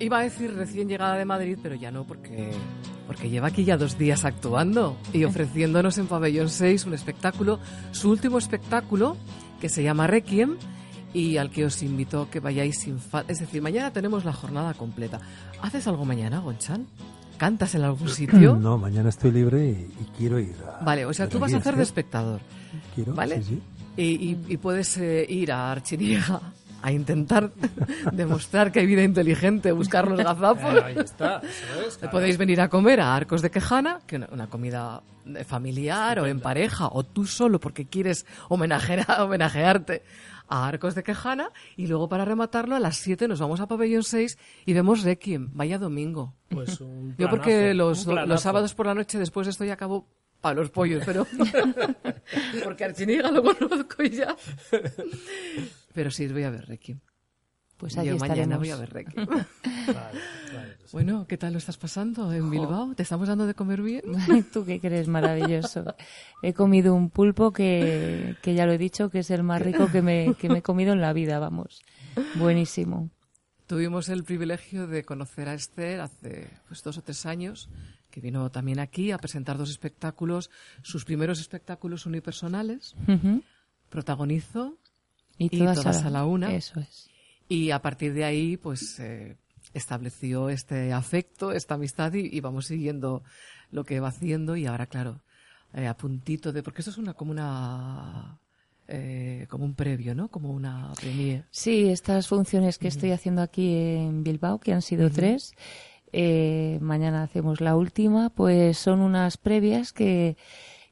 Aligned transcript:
Iba 0.00 0.18
a 0.18 0.22
decir 0.22 0.54
recién 0.54 0.88
llegada 0.88 1.16
de 1.16 1.24
Madrid, 1.24 1.58
pero 1.62 1.74
ya 1.74 1.90
no, 1.90 2.04
porque, 2.04 2.50
porque 3.06 3.28
lleva 3.28 3.48
aquí 3.48 3.64
ya 3.64 3.76
dos 3.76 3.98
días 3.98 4.24
actuando 4.24 4.96
y 5.12 5.24
ofreciéndonos 5.24 5.98
en 5.98 6.06
Pabellón 6.06 6.48
6 6.48 6.86
un 6.86 6.94
espectáculo, 6.94 7.58
su 7.92 8.10
último 8.10 8.38
espectáculo, 8.38 9.16
que 9.60 9.68
se 9.68 9.82
llama 9.82 10.06
Requiem, 10.06 10.56
y 11.12 11.36
al 11.36 11.50
que 11.50 11.64
os 11.66 11.82
invito 11.82 12.22
a 12.22 12.30
que 12.30 12.40
vayáis 12.40 12.78
sin 12.78 12.98
falta. 12.98 13.30
Es 13.32 13.40
decir, 13.40 13.60
mañana 13.60 13.92
tenemos 13.92 14.24
la 14.24 14.32
jornada 14.32 14.72
completa. 14.74 15.20
¿Haces 15.60 15.86
algo 15.86 16.04
mañana, 16.04 16.38
Gonchan? 16.40 16.86
¿Cantas 17.36 17.74
en 17.74 17.82
algún 17.82 18.08
sitio? 18.08 18.56
No, 18.60 18.78
mañana 18.78 19.08
estoy 19.10 19.32
libre 19.32 19.68
y, 19.68 19.88
quiero 20.16 20.38
ir 20.38 20.54
a... 20.66 20.82
Vale, 20.84 21.04
o 21.04 21.12
sea, 21.12 21.28
tú 21.28 21.38
vas 21.38 21.52
a 21.52 21.58
hacer 21.58 21.76
de 21.76 21.82
espectador. 21.82 22.40
Quiero, 22.94 23.14
¿Vale? 23.14 23.42
sí, 23.42 23.44
sí. 23.44 23.62
Y, 23.96 24.02
y- 24.30 24.44
y 24.48 24.56
puedes 24.56 24.96
eh, 24.98 25.26
ir 25.28 25.50
a 25.52 25.72
Archiniega 25.72 26.40
a 26.82 26.92
intentar 26.92 27.50
demostrar 28.12 28.72
que 28.72 28.80
hay 28.80 28.86
vida 28.86 29.02
inteligente, 29.02 29.72
buscar 29.72 30.08
los 30.08 30.18
gazapos. 30.18 30.74
Eh, 30.74 30.82
ahí 30.84 30.96
está, 30.98 31.38
eso 31.38 31.86
es, 31.86 31.98
claro. 31.98 32.12
Podéis 32.12 32.38
venir 32.38 32.60
a 32.60 32.68
comer 32.68 33.00
a 33.00 33.14
Arcos 33.14 33.42
de 33.42 33.50
Quejana, 33.50 34.00
que 34.06 34.16
una, 34.16 34.28
una 34.32 34.46
comida 34.48 35.02
familiar 35.46 36.18
o 36.20 36.26
en 36.26 36.40
pareja, 36.40 36.88
o 36.90 37.04
tú 37.04 37.26
solo 37.26 37.60
porque 37.60 37.86
quieres 37.86 38.26
homenajear, 38.48 39.20
homenajearte 39.20 40.02
a 40.48 40.66
Arcos 40.66 40.94
de 40.94 41.02
Quejana, 41.02 41.50
y 41.76 41.86
luego 41.86 42.08
para 42.08 42.24
rematarlo 42.24 42.74
a 42.74 42.80
las 42.80 42.96
7 42.96 43.28
nos 43.28 43.38
vamos 43.38 43.60
a 43.60 43.68
Pabellón 43.68 44.02
6 44.02 44.38
y 44.66 44.72
vemos 44.72 45.02
Requiem. 45.02 45.50
Vaya 45.52 45.78
domingo. 45.78 46.34
Pues 46.48 46.80
un 46.80 47.14
Yo 47.16 47.28
porque 47.30 47.70
planazo, 47.72 47.74
los, 47.76 48.04
planazo. 48.04 48.26
los 48.26 48.40
sábados 48.40 48.74
por 48.74 48.86
la 48.86 48.94
noche 48.94 49.18
después 49.18 49.46
de 49.46 49.52
esto 49.52 49.64
ya 49.64 49.74
acabo 49.74 50.08
para 50.40 50.54
los 50.54 50.70
pollos, 50.70 51.02
pero 51.04 51.26
porque 52.64 52.84
Archiniega 52.84 53.30
lo 53.30 53.42
conozco 53.42 54.02
y 54.02 54.10
ya. 54.10 54.36
Pero 55.92 56.10
sí, 56.10 56.26
voy 56.28 56.44
a 56.44 56.50
ver 56.50 56.66
Requiem. 56.66 57.00
Pues 57.76 57.96
allí 57.96 58.08
Yo 58.10 58.18
mañana 58.18 58.56
estaremos. 58.56 58.58
voy 58.58 58.70
a 58.70 58.76
ver 58.76 58.90
Requiem. 58.92 59.26
Vale, 59.26 59.46
vale, 59.86 60.74
pues 60.78 60.90
sí. 60.90 60.92
Bueno, 60.92 61.26
¿qué 61.26 61.38
tal 61.38 61.52
lo 61.54 61.58
estás 61.58 61.78
pasando 61.78 62.30
en 62.32 62.50
Bilbao? 62.50 62.94
¿Te 62.94 63.02
estamos 63.02 63.26
dando 63.26 63.46
de 63.46 63.54
comer 63.54 63.80
bien? 63.80 64.02
¿Tú 64.52 64.64
qué 64.66 64.80
crees? 64.80 65.08
Maravilloso. 65.08 65.84
He 66.42 66.52
comido 66.52 66.94
un 66.94 67.08
pulpo 67.08 67.52
que, 67.52 68.36
que 68.42 68.54
ya 68.54 68.66
lo 68.66 68.72
he 68.72 68.78
dicho, 68.78 69.08
que 69.08 69.20
es 69.20 69.30
el 69.30 69.42
más 69.42 69.62
rico 69.62 69.90
que 69.90 70.02
me, 70.02 70.34
que 70.38 70.48
me 70.50 70.58
he 70.58 70.62
comido 70.62 70.92
en 70.92 71.00
la 71.00 71.12
vida, 71.14 71.38
vamos. 71.38 71.80
Buenísimo. 72.34 73.08
Tuvimos 73.66 74.08
el 74.08 74.24
privilegio 74.24 74.86
de 74.86 75.04
conocer 75.04 75.48
a 75.48 75.54
Esther 75.54 76.00
hace 76.00 76.50
pues, 76.68 76.82
dos 76.82 76.98
o 76.98 77.02
tres 77.02 77.24
años, 77.24 77.70
que 78.10 78.20
vino 78.20 78.50
también 78.50 78.78
aquí 78.80 79.12
a 79.12 79.18
presentar 79.18 79.56
dos 79.56 79.70
espectáculos, 79.70 80.50
sus 80.82 81.04
primeros 81.04 81.40
espectáculos 81.40 82.06
unipersonales. 82.06 82.94
Ujú. 83.08 83.42
Protagonizó 83.88 84.76
Y 85.38 85.46
Y 85.46 85.58
todas, 85.58 85.78
todas 85.80 86.04
a 86.04 86.10
la 86.10 86.24
una. 86.24 86.54
Eso 86.54 86.80
es. 86.80 87.08
y 87.48 87.70
a 87.70 87.80
partir 87.80 88.12
de 88.12 88.24
ahí, 88.24 88.56
pues 88.56 88.98
eh, 89.00 89.36
estableció 89.74 90.48
este 90.50 90.92
afecto, 90.92 91.52
esta 91.52 91.74
amistad 91.74 92.12
y, 92.14 92.28
y 92.36 92.40
vamos 92.40 92.66
siguiendo 92.66 93.22
lo 93.70 93.84
que 93.84 94.00
va 94.00 94.08
haciendo 94.08 94.56
y 94.56 94.66
ahora, 94.66 94.86
claro, 94.86 95.22
eh, 95.74 95.86
a 95.86 95.96
puntito 95.96 96.52
de... 96.52 96.62
Porque 96.62 96.82
esto 96.82 96.90
es 96.90 96.98
una 96.98 97.14
como 97.14 97.30
una... 97.32 98.38
eh, 98.88 99.46
como 99.48 99.64
un 99.64 99.74
previo, 99.74 100.14
¿no? 100.14 100.28
Como 100.28 100.50
una 100.50 100.92
premiere. 101.00 101.44
Sí, 101.50 101.88
estas 101.88 102.26
funciones 102.28 102.78
que 102.78 102.88
estoy 102.88 103.12
haciendo 103.12 103.42
aquí 103.42 103.72
en 103.74 104.22
Bilbao, 104.24 104.58
que 104.58 104.72
han 104.72 104.82
sido 104.82 105.10
tres, 105.10 105.54
eh, 106.12 106.78
mañana 106.80 107.22
hacemos 107.22 107.60
la 107.60 107.76
última, 107.76 108.30
pues 108.30 108.78
son 108.78 109.00
unas 109.00 109.36
previas 109.36 109.92
que, 109.92 110.36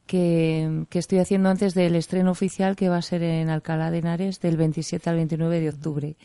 que, 0.06 0.84
que 0.90 0.98
estoy 0.98 1.18
haciendo 1.18 1.48
antes 1.48 1.74
del 1.74 1.94
estreno 1.94 2.30
oficial 2.30 2.76
que 2.76 2.88
va 2.88 2.96
a 2.96 3.02
ser 3.02 3.22
en 3.22 3.50
Alcalá 3.50 3.90
de 3.90 3.98
Henares 3.98 4.40
del 4.40 4.56
27 4.56 5.10
al 5.10 5.16
29 5.16 5.60
de 5.60 5.68
octubre. 5.68 6.16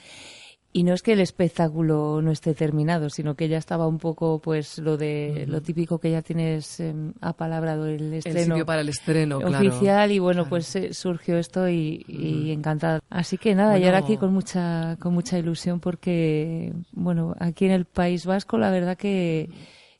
Y 0.76 0.82
no 0.84 0.95
es 0.95 1.04
que 1.04 1.14
el 1.14 1.20
espectáculo 1.20 2.20
no 2.23 2.32
esté 2.32 2.56
terminado, 2.56 3.11
sino 3.11 3.36
que 3.36 3.48
ya 3.48 3.60
estaba 3.60 3.86
un 3.88 4.00
poco, 4.00 4.39
pues, 4.39 4.80
lo 4.80 4.98
de 4.98 5.45
lo 5.48 5.61
típico 5.61 6.00
que 6.00 6.10
ya 6.10 6.23
tienes 6.23 6.80
em, 6.80 7.14
apalabrado 7.22 7.86
el 7.86 8.02
El 8.06 8.14
estreno 8.16 8.56
sitio 8.56 8.66
para 8.66 8.82
el 8.82 8.89
estreno, 8.89 9.39
claro. 9.39 9.67
oficial 9.70 10.12
y 10.12 10.17
bueno 10.17 10.42
Claro. 10.42 10.50
pues 10.50 10.76
eh, 10.76 10.94
surgió 10.95 11.38
esto 11.38 11.70
y, 11.70 12.04
y 12.08 12.52
encantada 12.52 13.02
así 13.12 13.38
que 13.38 13.54
nada 13.54 13.78
y 13.78 13.83
ahora 13.86 14.00
Bueno. 14.00 14.06
aquí 14.14 14.17
con 14.17 14.33
mucha 14.33 14.98
con 15.00 15.14
mucha 15.14 15.38
ilusión 15.38 15.80
porque 15.80 16.73
bueno 16.92 17.36
aquí 17.39 17.66
en 17.66 17.72
el 17.72 17.86
País 17.86 18.26
Vasco 18.26 18.58
la 18.58 18.72
verdad 18.72 18.98
que 18.98 19.52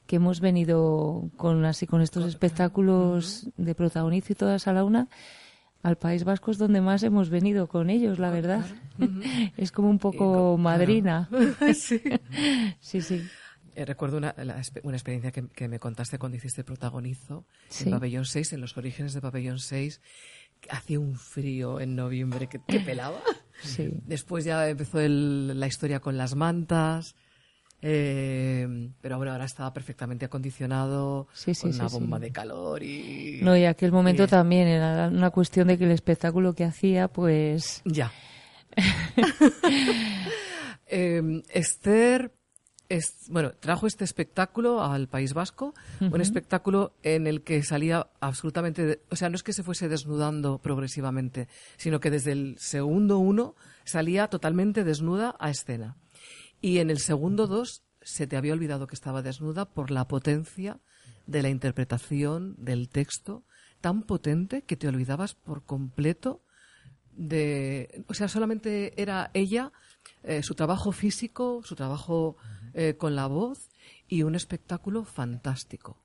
que 0.08 0.16
hemos 0.18 0.40
venido 0.42 1.30
con 1.38 1.66
así 1.66 1.86
con 1.86 2.02
estos 2.02 2.26
espectáculos 2.26 3.48
de 3.58 3.76
protagonizo 3.76 4.34
y 4.34 4.36
todas 4.36 4.68
a 4.68 4.74
la 4.74 4.84
una 4.84 5.08
al 5.84 5.98
País 5.98 6.24
Vasco 6.24 6.50
es 6.52 6.58
donde 6.58 6.82
más 6.82 7.04
hemos 7.04 7.30
venido 7.30 7.68
con 7.68 7.90
ellos 7.90 8.18
la 8.18 8.32
verdad 8.32 8.66
es 9.58 9.72
como 9.72 9.90
un 9.90 10.00
poco 10.00 10.58
madrina 10.58 11.30
sí. 11.76 12.02
sí 12.80 13.02
sí 13.02 13.22
Eh, 13.76 13.86
recuerdo 13.86 14.18
una, 14.18 14.36
la 14.38 14.62
una 14.84 14.96
experiencia 14.98 15.32
que, 15.32 15.48
que 15.50 15.68
me 15.68 15.80
contaste 15.80 16.18
cuando 16.20 16.38
hiciste 16.38 16.64
protagonizo 16.64 17.46
Sí. 17.70 17.86
en 17.86 17.92
Pabellón 17.92 18.26
6, 18.26 18.54
en 18.54 18.62
los 18.62 18.78
orígenes 18.78 19.14
de 19.14 19.22
Pabellón 19.22 19.58
6. 19.60 20.00
que 20.62 20.70
Hacía 20.72 21.00
un 21.00 21.16
frío 21.16 21.80
en 21.80 21.96
noviembre 21.96 22.48
que 22.48 22.60
te 22.60 22.80
pelaba. 22.80 23.20
sí 23.62 23.90
Después 24.06 24.46
ya 24.46 24.70
empezó 24.70 25.00
el- 25.00 25.60
la 25.60 25.66
historia 25.68 26.00
con 26.00 26.18
las 26.18 26.36
mantas. 26.36 27.16
Eh, 27.86 28.90
pero 29.02 29.18
bueno, 29.18 29.34
ahora 29.34 29.46
estaba 29.46 29.72
perfectamente 29.74 30.26
acondicionado 30.26 31.28
Sí, 31.34 31.54
sí, 31.54 31.62
con 31.64 31.74
sí, 31.74 31.80
una 31.82 31.90
sí. 31.90 31.96
bomba 32.00 32.18
de 32.18 32.32
calor 32.32 32.82
y... 32.82 33.40
no 33.44 33.56
y 33.58 33.66
aquel 33.66 33.92
momento 33.92 34.24
y- 34.24 34.28
también 34.28 34.68
era 34.70 35.10
una 35.10 35.30
cuestión 35.32 35.68
de 35.68 35.78
que 35.78 35.84
el 35.84 35.92
espectáculo 35.92 36.54
que 36.56 36.64
hacía 36.64 37.08
pues 37.10 37.82
Ya. 37.86 38.12
Eh, 40.88 41.42
Esther, 41.50 42.32
es- 42.90 43.26
bueno, 43.30 43.52
trajo 43.54 43.88
este 43.88 44.04
espectáculo 44.04 44.84
al 44.84 45.08
País 45.08 45.34
Vasco, 45.34 45.74
un 46.02 46.22
espectáculo 46.22 46.94
en 47.02 47.26
el 47.26 47.42
que 47.42 47.64
salía 47.64 48.08
absolutamente, 48.20 48.86
de- 48.86 49.02
o 49.10 49.16
sea, 49.16 49.30
no 49.30 49.36
es 49.36 49.44
que 49.44 49.54
se 49.54 49.64
fuese 49.64 49.88
desnudando 49.90 50.60
progresivamente, 50.60 51.48
sino 51.78 52.00
que 52.00 52.12
desde 52.12 52.34
el 52.34 52.56
segundo 52.60 53.18
uno 53.18 53.56
salía 53.86 54.28
totalmente 54.28 54.84
desnuda 54.84 55.36
a 55.40 55.50
escena. 55.50 55.96
Y 56.64 56.80
en 56.80 56.90
el 56.90 57.00
segundo 57.00 57.46
dos 57.46 57.84
se 58.02 58.26
te 58.26 58.38
había 58.38 58.54
olvidado 58.54 58.88
que 58.88 58.96
estaba 58.96 59.22
desnuda 59.22 59.66
por 59.66 59.92
la 59.92 60.08
potencia 60.08 60.80
de 61.28 61.42
la 61.42 61.50
interpretación 61.50 62.56
del 62.58 62.88
texto, 62.88 63.44
tan 63.82 64.04
potente 64.04 64.62
que 64.62 64.78
te 64.78 64.88
olvidabas 64.88 65.36
por 65.36 65.64
completo 65.64 66.42
de, 67.18 68.06
o 68.08 68.14
sea, 68.14 68.30
solamente 68.30 68.94
era 69.02 69.30
ella, 69.34 69.74
eh, 70.24 70.42
su 70.42 70.56
trabajo 70.56 70.94
físico, 70.94 71.60
su 71.66 71.76
trabajo 71.76 72.38
eh, 72.74 72.96
con 72.98 73.18
la 73.18 73.28
voz 73.28 73.70
y 74.08 74.24
un 74.24 74.34
espectáculo 74.34 75.04
fantástico. 75.04 75.98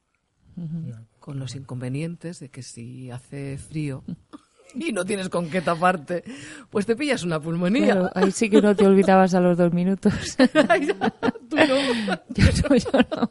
Con 1.20 1.38
los 1.38 1.54
inconvenientes 1.54 2.40
de 2.40 2.48
que 2.48 2.64
si 2.64 3.12
hace 3.12 3.58
frío 3.58 4.02
y 4.74 4.92
no 4.92 5.04
tienes 5.04 5.28
con 5.28 5.48
qué 5.48 5.60
taparte, 5.60 6.24
pues 6.70 6.86
te 6.86 6.96
pillas 6.96 7.22
una 7.24 7.40
pulmonía. 7.40 7.92
Claro, 7.92 8.10
ahí 8.14 8.30
sí 8.30 8.50
que 8.50 8.60
no 8.60 8.74
te 8.74 8.86
olvidabas 8.86 9.34
a 9.34 9.40
los 9.40 9.56
dos 9.56 9.72
minutos. 9.72 10.12
Tú 11.48 11.56
no. 11.56 11.64
yo, 12.34 12.44
no, 12.68 12.76
yo 12.76 12.90
no. 13.10 13.30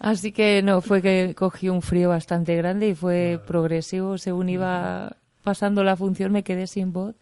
Así 0.00 0.32
que 0.32 0.62
no, 0.62 0.80
fue 0.80 1.02
que 1.02 1.34
cogí 1.36 1.68
un 1.68 1.82
frío 1.82 2.08
bastante 2.08 2.56
grande 2.56 2.88
y 2.88 2.94
fue 2.94 3.40
progresivo. 3.46 4.18
Según 4.18 4.48
iba 4.48 5.16
pasando 5.42 5.84
la 5.84 5.96
función 5.96 6.32
me 6.32 6.42
quedé 6.42 6.66
sin 6.66 6.92
voz 6.92 7.16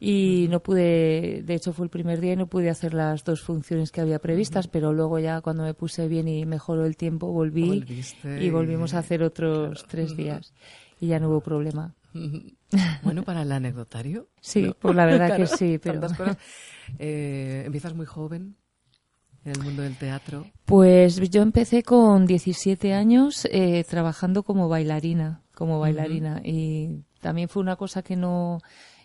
y 0.00 0.46
no 0.50 0.60
pude, 0.60 1.42
de 1.42 1.54
hecho 1.54 1.72
fue 1.72 1.86
el 1.86 1.90
primer 1.90 2.20
día 2.20 2.34
y 2.34 2.36
no 2.36 2.46
pude 2.46 2.70
hacer 2.70 2.94
las 2.94 3.24
dos 3.24 3.40
funciones 3.40 3.90
que 3.90 4.00
había 4.00 4.18
previstas, 4.20 4.68
pero 4.68 4.92
luego 4.92 5.18
ya 5.18 5.40
cuando 5.40 5.64
me 5.64 5.74
puse 5.74 6.08
bien 6.08 6.28
y 6.28 6.46
mejoró 6.46 6.84
el 6.84 6.96
tiempo 6.96 7.32
volví 7.32 7.80
Volviste 7.80 8.44
y 8.44 8.50
volvimos 8.50 8.94
a 8.94 8.98
hacer 8.98 9.22
otros 9.22 9.84
tres 9.88 10.16
días 10.16 10.52
y 11.00 11.08
ya 11.08 11.18
no 11.18 11.30
hubo 11.30 11.40
problema. 11.40 11.94
Bueno, 13.02 13.22
para 13.22 13.42
el 13.42 13.52
anecdotario. 13.52 14.28
Sí, 14.42 14.74
pues 14.78 14.94
la 14.94 15.06
verdad 15.06 15.36
que 15.36 15.46
sí, 15.46 15.78
pero... 15.78 16.00
cosas. 16.16 16.36
Eh, 16.98 17.62
empiezas 17.64 17.94
muy 17.94 18.04
joven 18.04 18.56
en 19.44 19.52
el 19.52 19.62
mundo 19.62 19.82
del 19.82 19.96
teatro. 19.96 20.46
Pues 20.64 21.18
yo 21.30 21.42
empecé 21.42 21.82
con 21.82 22.26
17 22.26 22.92
años 22.92 23.48
eh, 23.50 23.84
trabajando 23.88 24.42
como 24.42 24.68
bailarina, 24.68 25.42
como 25.54 25.80
bailarina 25.80 26.42
y 26.44 27.04
también 27.20 27.48
fue 27.48 27.62
una 27.62 27.76
cosa 27.76 28.02
que 28.02 28.16
no 28.16 28.60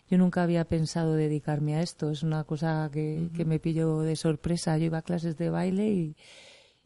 yo 0.10 0.18
nunca 0.18 0.44
había 0.44 0.66
pensado 0.66 1.16
dedicarme 1.16 1.76
a 1.76 1.82
esto, 1.82 2.12
es 2.12 2.24
una 2.24 2.44
cosa 2.44 2.90
que, 2.92 3.30
que 3.36 3.46
me 3.46 3.60
pilló 3.60 4.02
de 4.02 4.16
sorpresa. 4.16 4.78
Yo 4.78 4.86
iba 4.86 5.00
a 5.00 5.02
clases 5.02 5.38
de 5.38 5.50
baile 5.50 5.88
y, 5.90 6.16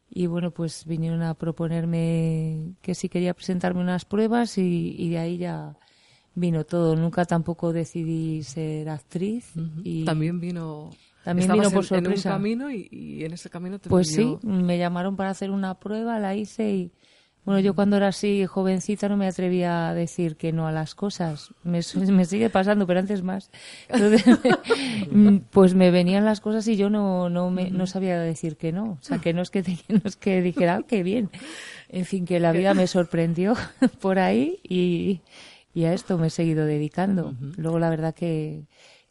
y 0.08 0.26
bueno, 0.26 0.50
pues 0.52 0.86
vinieron 0.86 1.22
a 1.22 1.34
proponerme 1.34 2.74
que 2.80 2.94
si 2.94 3.08
quería 3.08 3.34
presentarme 3.34 3.80
unas 3.80 4.04
pruebas 4.04 4.56
y, 4.56 4.94
y 4.96 5.10
de 5.10 5.18
ahí 5.18 5.36
ya 5.36 5.76
vino 6.38 6.64
todo. 6.64 6.96
Nunca 6.96 7.24
tampoco 7.24 7.72
decidí 7.72 8.42
ser 8.42 8.88
actriz 8.88 9.52
y 9.84 10.04
También 10.04 10.40
vino. 10.40 10.90
También 11.24 11.50
vino 11.52 11.70
por 11.70 11.84
en- 11.84 11.94
en, 11.94 11.96
un 11.98 12.02
sorpresa. 12.16 12.30
camino 12.30 12.70
y, 12.70 12.88
y 12.90 13.24
en 13.24 13.32
ese 13.32 13.50
camino 13.50 13.78
te 13.78 13.90
Pues 13.90 14.08
sí, 14.08 14.38
me 14.42 14.78
llamaron 14.78 15.16
para 15.16 15.30
hacer 15.30 15.50
una 15.50 15.78
prueba, 15.78 16.18
la 16.18 16.34
hice 16.34 16.70
y 16.70 16.92
Bueno, 17.44 17.60
yo 17.60 17.74
cuando 17.74 17.96
era 17.96 18.08
así 18.08 18.44
jovencita 18.46 19.08
no 19.08 19.16
me 19.16 19.26
atrevía 19.26 19.88
a 19.88 19.94
decir 19.94 20.36
que 20.36 20.52
no 20.52 20.66
a 20.66 20.72
las 20.72 20.94
cosas. 20.94 21.50
Me, 21.64 21.80
me 22.12 22.24
sigue 22.26 22.50
pasando, 22.50 22.86
pero 22.86 23.00
antes 23.00 23.22
más. 23.22 23.50
Entonces, 23.88 24.22
pues 25.50 25.74
me 25.74 25.90
venían 25.90 26.24
las 26.24 26.40
cosas 26.40 26.66
y 26.68 26.76
yo 26.76 26.90
no, 26.90 27.28
no, 27.30 27.50
me, 27.50 27.70
no 27.70 27.86
sabía 27.86 28.18
decir 28.20 28.56
que 28.56 28.72
no. 28.72 28.92
O 28.92 28.98
sea, 29.02 29.18
que 29.18 29.32
no 29.32 29.42
es 29.42 29.50
que, 29.50 29.62
no 29.88 30.00
es 30.04 30.16
que 30.16 30.42
dijera, 30.42 30.76
ah, 30.76 30.82
qué 30.86 31.02
bien. 31.02 31.30
En 31.88 32.04
fin, 32.04 32.26
que 32.26 32.38
la 32.40 32.52
vida 32.52 32.74
me 32.74 32.86
sorprendió 32.86 33.54
por 34.00 34.18
ahí 34.18 34.60
y, 34.62 35.20
y 35.74 35.84
a 35.84 35.92
esto 35.92 36.18
me 36.18 36.28
he 36.28 36.30
seguido 36.30 36.64
dedicando. 36.66 37.34
Luego, 37.56 37.78
la 37.78 37.90
verdad 37.90 38.14
que 38.14 38.66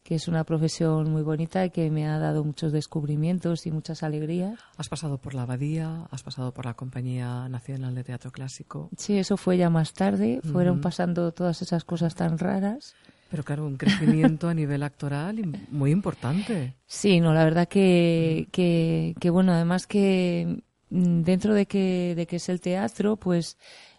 que 0.08 0.16
es 0.16 0.30
una 0.30 0.46
profesión 0.46 1.12
muy 1.12 1.22
bonita 1.22 1.66
y 1.66 1.70
que 1.70 1.92
me 1.92 2.08
ha 2.08 2.18
dado 2.18 2.46
muchos 2.46 2.72
descubrimientos 2.72 3.68
y 3.68 3.72
muchas 3.72 4.04
alegrías. 4.04 4.58
Has 4.78 4.88
pasado 4.88 5.18
por 5.18 5.34
la 5.34 5.42
Abadía, 5.42 6.08
has 6.12 6.24
pasado 6.24 6.54
por 6.54 6.66
la 6.66 6.76
Compañía 6.76 7.50
Nacional 7.50 7.94
de 7.94 8.06
Teatro 8.06 8.32
Clásico. 8.32 8.90
Sí, 8.96 9.18
eso 9.18 9.36
fue 9.36 9.58
ya 9.58 9.70
más 9.70 9.92
tarde, 9.92 10.40
fueron 10.50 10.80
pasando 10.80 11.34
todas 11.34 11.62
esas 11.62 11.84
cosas 11.84 12.16
tan 12.16 12.38
raras. 12.38 12.96
Pero 13.30 13.44
claro, 13.44 13.66
un 13.66 13.76
crecimiento 13.76 14.48
a 14.48 14.54
nivel 14.54 14.82
actoral 14.84 15.44
muy 15.72 15.92
importante. 15.92 16.78
Sí, 16.86 17.20
no, 17.20 17.34
la 17.34 17.44
verdad 17.44 17.68
que, 17.68 18.48
que, 18.54 19.14
que 19.20 19.30
bueno, 19.30 19.52
además 19.52 19.88
que 19.88 20.64
mm, 20.90 21.24
dentro 21.24 21.54
de 21.54 21.66
que, 21.66 22.14
de 22.16 22.28
que 22.28 22.38
es 22.38 22.48
el 22.48 22.62
teatro, 22.62 23.18
pues 23.18 23.58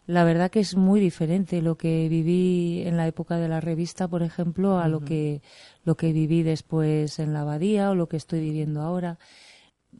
la 0.09 0.25
verdad 0.25 0.51
que 0.51 0.61
es 0.61 0.75
muy 0.75 1.01
diferente 1.01 1.61
lo 1.61 1.77
que 1.77 2.09
viví 2.09 2.83
en 2.87 2.97
la 2.97 3.07
época 3.07 3.37
de 3.37 3.47
la 3.47 3.61
revista, 3.61 4.09
por 4.09 4.23
ejemplo, 4.23 4.79
a 4.79 4.89
lo 4.89 5.01
que 5.01 5.43
lo 5.85 5.99
que 5.99 6.15
viví 6.15 6.43
después 6.43 7.19
en 7.19 7.35
la 7.35 7.43
abadía 7.43 7.91
o 7.91 7.95
lo 7.95 8.09
que 8.09 8.17
estoy 8.17 8.41
viviendo 8.41 8.81
ahora. 8.81 9.19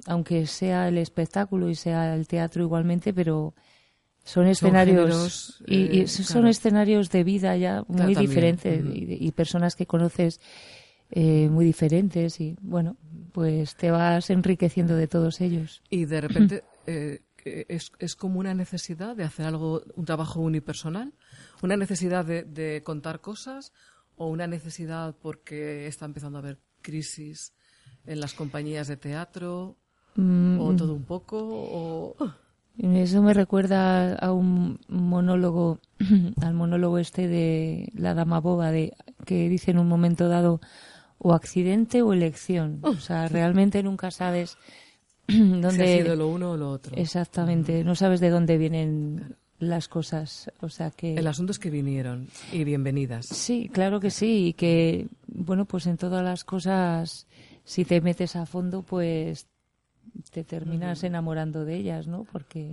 Aunque 0.07 0.47
sea 0.47 0.89
el 0.89 0.97
espectáculo 0.97 1.69
y 1.69 1.75
sea 1.75 2.15
el 2.15 2.27
teatro 2.27 2.63
igualmente, 2.63 3.13
pero 3.13 3.53
son 4.25 4.47
escenarios 4.47 5.63
y, 5.67 6.01
eh, 6.01 6.09
son 6.09 6.47
escenarios 6.47 7.11
de 7.11 7.23
vida 7.23 7.55
ya 7.59 7.85
muy 7.87 8.15
diferentes 8.15 8.83
y, 8.91 9.31
personas 9.33 9.77
que 9.77 9.85
conoces 9.85 10.41
eh, 11.11 11.51
muy 11.51 11.67
diferentes 11.67 12.41
y 12.41 12.57
bueno, 12.63 12.97
pues 13.33 13.77
te 13.77 13.91
vas 13.91 14.31
enriqueciendo 14.31 14.97
de 14.97 15.07
todos 15.07 15.43
ellos. 15.43 15.83
Y 15.91 16.07
de 16.07 16.21
repente 16.23 16.65
eh, 16.87 17.21
es, 17.69 17.93
es, 17.99 18.17
como 18.17 18.41
una 18.41 18.55
necesidad 18.55 19.17
de 19.17 19.25
hacer 19.25 19.47
algo, 19.47 19.83
un 19.95 20.05
trabajo 20.05 20.41
unipersonal, 20.41 21.13
una 21.63 21.77
necesidad 21.77 22.25
de, 22.25 22.83
contar 22.85 23.21
cosas 23.21 23.73
o 24.17 24.29
una 24.29 24.47
necesidad 24.47 25.15
porque 25.21 25.87
está 25.87 26.05
empezando 26.05 26.39
a 26.39 26.43
haber 26.43 26.59
crisis 26.83 27.53
en 28.05 28.21
las 28.21 28.35
compañías 28.35 28.89
de 28.89 28.97
teatro 28.97 29.77
mm, 30.17 30.61
o 30.61 30.77
todo 30.77 30.95
un 30.95 31.05
poco 31.05 31.39
o... 31.41 32.17
Eso 32.79 33.23
me 33.23 33.35
recuerda 33.35 34.15
a 34.15 34.33
un 34.33 34.79
monólogo, 34.87 35.81
al 36.41 36.55
monólogo 36.55 36.99
este 36.99 37.27
de 37.27 37.91
la 37.95 38.15
dama 38.15 38.39
boba, 38.39 38.71
de 38.71 38.95
que 39.25 39.49
dice 39.49 39.73
en 39.73 39.79
un 39.79 39.89
momento 39.89 40.29
dado 40.29 40.61
o 41.19 41.35
accidente 41.35 42.03
o 42.03 42.13
elección. 42.13 42.79
O 42.83 42.95
sea, 42.95 43.27
realmente 43.29 43.83
nunca 43.83 44.13
sabes 44.13 44.57
dónde... 45.29 45.85
ha 45.85 46.03
sido 46.03 46.17
lo 46.17 46.29
uno 46.29 46.53
o 46.53 46.57
lo 46.57 46.71
otro. 46.71 46.97
Exactamente, 46.97 47.85
no 47.85 47.95
sabes 47.95 48.21
de 48.21 48.31
dónde 48.31 48.59
vienen 48.59 49.37
las 49.59 49.89
cosas, 49.89 50.51
o 50.61 50.69
sea 50.69 50.91
que... 50.91 51.15
El 51.15 51.27
asunto 51.27 51.53
es 51.53 51.59
que 51.59 51.71
vinieron 51.71 52.29
y 52.53 52.65
bienvenidas. 52.65 53.27
Sí, 53.27 53.71
claro 53.73 54.01
que 54.01 54.11
sí, 54.11 54.49
y 54.49 54.53
que, 54.55 55.09
bueno, 55.27 55.65
pues 55.65 55.87
en 55.87 55.97
todas 55.97 56.25
las 56.25 56.45
cosas, 56.45 57.27
si 57.65 57.85
te 57.85 58.01
metes 58.01 58.37
a 58.37 58.47
fondo, 58.47 58.83
pues 58.83 59.47
te 60.31 60.45
terminas 60.45 61.05
enamorando 61.05 61.65
de 61.65 61.77
ellas, 61.77 62.07
¿no? 62.07 62.25
Porque... 62.31 62.71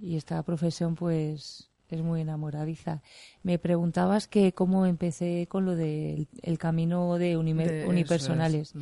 Y 0.00 0.16
esta 0.16 0.42
profesión, 0.44 0.94
pues, 0.94 1.70
es 1.88 2.02
muy 2.02 2.20
enamoradiza. 2.20 3.02
Me 3.42 3.58
preguntabas 3.58 4.28
que 4.28 4.52
cómo 4.52 4.86
empecé 4.86 5.46
con 5.48 5.64
lo 5.64 5.74
del 5.74 6.28
camino 6.58 7.18
de, 7.18 7.36
unipersonales. 7.36 8.74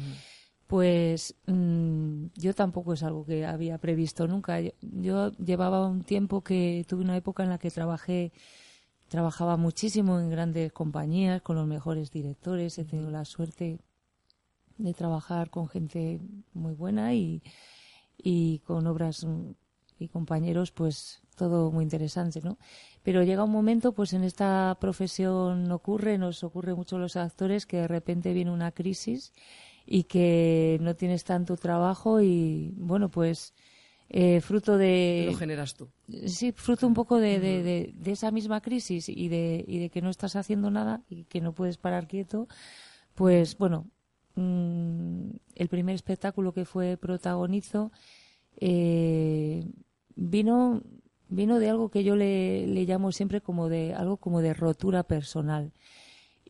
Pues 0.66 1.36
mm, 1.46 2.26
yo 2.34 2.54
tampoco 2.54 2.92
es 2.94 3.02
algo 3.02 3.24
que 3.24 3.46
había 3.46 3.78
previsto 3.78 4.26
nunca. 4.26 4.60
Yo, 4.80 5.32
llevaba 5.32 5.86
un 5.86 6.02
tiempo 6.02 6.42
que 6.42 6.84
tuve 6.88 7.02
una 7.02 7.16
época 7.16 7.44
en 7.44 7.50
la 7.50 7.58
que 7.58 7.70
trabajé, 7.70 8.32
trabajaba 9.08 9.56
muchísimo 9.56 10.18
en 10.18 10.30
grandes 10.30 10.72
compañías 10.72 11.42
con 11.42 11.56
los 11.56 11.66
mejores 11.66 12.10
directores. 12.10 12.78
He 12.78 12.84
tenido 12.84 13.10
la 13.10 13.24
suerte 13.24 13.78
de 14.78 14.94
trabajar 14.94 15.50
con 15.50 15.68
gente 15.68 16.20
muy 16.52 16.74
buena 16.74 17.14
y, 17.14 17.42
y 18.18 18.58
con 18.60 18.86
obras 18.86 19.24
y 19.98 20.08
compañeros, 20.08 20.72
pues 20.72 21.22
todo 21.36 21.70
muy 21.70 21.84
interesante, 21.84 22.40
¿no? 22.42 22.58
Pero 23.02 23.22
llega 23.22 23.44
un 23.44 23.52
momento, 23.52 23.92
pues 23.92 24.12
en 24.14 24.24
esta 24.24 24.76
profesión 24.80 25.70
ocurre, 25.70 26.18
nos 26.18 26.42
ocurre 26.42 26.74
mucho 26.74 26.96
a 26.96 26.98
los 26.98 27.16
actores 27.16 27.66
que 27.66 27.78
de 27.78 27.88
repente 27.88 28.32
viene 28.32 28.50
una 28.50 28.72
crisis 28.72 29.32
y 29.86 30.04
que 30.04 30.78
no 30.80 30.96
tienes 30.96 31.24
tanto 31.24 31.56
trabajo 31.56 32.20
y 32.20 32.74
bueno 32.76 33.08
pues 33.08 33.54
eh, 34.08 34.40
fruto 34.40 34.76
de 34.76 35.28
lo 35.30 35.36
generas 35.36 35.74
tú. 35.74 35.88
Sí 36.26 36.52
fruto 36.52 36.86
un 36.86 36.94
poco 36.94 37.18
de, 37.18 37.40
de, 37.40 37.92
de, 37.94 38.10
esa 38.10 38.30
misma 38.30 38.60
crisis 38.60 39.08
y 39.08 39.28
de, 39.28 39.64
y 39.66 39.78
de 39.78 39.90
que 39.90 40.02
no 40.02 40.10
estás 40.10 40.36
haciendo 40.36 40.70
nada 40.70 41.02
y 41.08 41.24
que 41.24 41.40
no 41.40 41.52
puedes 41.52 41.76
parar 41.76 42.06
quieto 42.06 42.48
pues 43.14 43.56
bueno 43.58 43.86
mm, 44.34 45.30
el 45.54 45.68
primer 45.68 45.94
espectáculo 45.94 46.52
que 46.52 46.64
fue 46.64 46.96
protagonizo 46.96 47.92
eh, 48.58 49.64
vino 50.14 50.82
vino 51.28 51.58
de 51.58 51.68
algo 51.68 51.90
que 51.90 52.04
yo 52.04 52.14
le, 52.14 52.66
le 52.66 52.84
llamo 52.84 53.10
siempre 53.10 53.40
como 53.40 53.68
de 53.68 53.94
algo 53.94 54.16
como 54.18 54.40
de 54.40 54.54
rotura 54.54 55.02
personal 55.02 55.72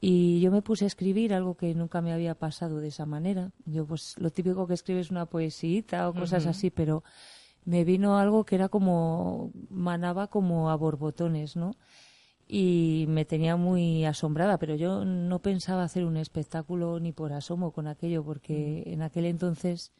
y 0.00 0.40
yo 0.40 0.50
me 0.50 0.62
puse 0.62 0.84
a 0.84 0.88
escribir 0.88 1.32
algo 1.32 1.56
que 1.56 1.75
nunca 1.75 2.02
me 2.02 2.12
había 2.12 2.34
pasado 2.34 2.81
de 2.81 2.88
esa 2.88 3.06
manera. 3.06 3.52
Yo, 3.64 3.87
pues, 3.87 4.14
lo 4.19 4.31
típico 4.31 4.66
que 4.66 4.75
escribes 4.75 5.10
una 5.10 5.26
poesía 5.26 6.08
o 6.08 6.14
cosas 6.14 6.46
así, 6.46 6.70
pero 6.70 7.02
me 7.64 7.84
vino 7.84 8.19
algo 8.19 8.44
que 8.44 8.56
era 8.56 8.69
como, 8.69 9.52
manaba 9.70 10.28
como 10.28 10.70
a 10.70 10.76
borbotones, 10.76 11.56
¿no? 11.56 11.76
Y 12.46 13.06
me 13.08 13.25
tenía 13.25 13.56
muy 13.56 14.04
asombrada, 14.04 14.58
pero 14.58 14.76
yo 14.76 15.04
no 15.04 15.40
pensaba 15.40 15.82
hacer 15.82 16.04
un 16.04 16.16
espectáculo 16.16 17.00
ni 17.00 17.12
por 17.12 17.32
asomo 17.32 17.72
con 17.72 17.88
aquello, 17.88 18.22
porque 18.22 18.84
en 18.87 19.02
aquel 19.02 19.25
entonces 19.25 19.93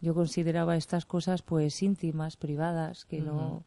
yo 0.00 0.14
consideraba 0.14 0.76
estas 0.76 1.06
cosas 1.06 1.42
pues 1.42 1.82
íntimas, 1.82 2.36
privadas, 2.36 3.04
que 3.04 3.20
no 3.20 3.64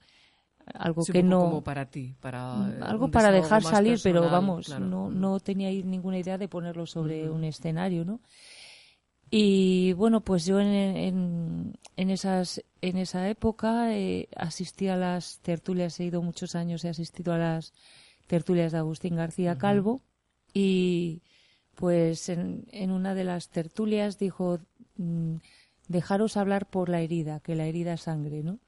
algo 0.73 1.03
que 1.05 1.23
no 1.23 1.41
como 1.41 1.63
para 1.63 1.85
ti 1.85 2.15
para 2.19 2.55
mm, 2.55 2.71
eh, 2.71 2.77
algo 2.81 3.09
para 3.09 3.31
dejar 3.31 3.63
salir 3.63 3.99
pero 4.01 4.29
vamos 4.29 4.69
no 4.79 5.09
no 5.09 5.39
tenía 5.39 5.69
ninguna 5.69 6.17
idea 6.17 6.37
de 6.37 6.47
ponerlo 6.47 6.85
sobre 6.85 7.29
un 7.29 7.43
escenario 7.43 8.05
no 8.05 8.19
y 9.29 9.93
bueno 9.93 10.21
pues 10.21 10.45
yo 10.45 10.59
en, 10.59 11.77
en, 11.95 12.09
esas 12.09 12.63
en 12.81 12.97
esa 12.97 13.29
época 13.29 13.95
eh, 13.95 14.27
asistí 14.35 14.89
a 14.89 14.97
las 14.97 15.39
tertulias 15.39 15.99
he 15.99 16.05
ido 16.05 16.21
muchos 16.21 16.55
años 16.55 16.83
he 16.83 16.89
asistido 16.89 17.33
a 17.33 17.37
las 17.37 17.73
tertulias 18.27 18.71
de 18.71 18.79
Agustín 18.79 19.15
García 19.15 19.57
Calvo 19.57 20.01
y 20.53 21.21
pues 21.75 22.27
en, 22.29 22.65
en 22.71 22.91
una 22.91 23.15
de 23.15 23.23
las 23.23 23.49
tertulias 23.49 24.19
dijo 24.19 24.59
mm, 24.97 25.35
dejaros 25.87 26.35
hablar 26.37 26.65
por 26.69 26.89
la 26.89 27.01
herida 27.01 27.39
que 27.39 27.55
la 27.55 27.65
herida 27.65 27.93
es 27.93 28.01
sangre 28.01 28.43
no 28.43 28.59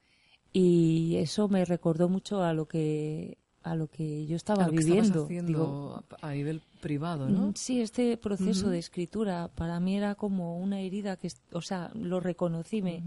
y 0.53 1.15
eso 1.17 1.49
me 1.49 1.65
recordó 1.65 2.07
mucho 2.07 2.43
a 2.43 2.53
lo 2.53 2.67
que 2.67 3.39
a 3.63 3.75
lo 3.75 3.87
que 3.87 4.25
yo 4.25 4.35
estaba 4.35 4.67
viviendo. 4.67 5.25
Digo, 5.25 6.03
a 6.21 6.31
nivel 6.33 6.61
privado 6.81 7.29
no 7.29 7.47
mm, 7.47 7.55
sí 7.55 7.81
este 7.81 8.17
proceso 8.17 8.69
de 8.69 8.77
escritura 8.77 9.49
para 9.55 9.79
mí 9.79 9.97
era 9.97 10.15
como 10.15 10.59
una 10.59 10.81
herida 10.81 11.17
que 11.17 11.31
o 11.53 11.61
sea 11.61 11.91
lo 11.95 12.19
reconocí 12.19 12.81
me 12.81 13.03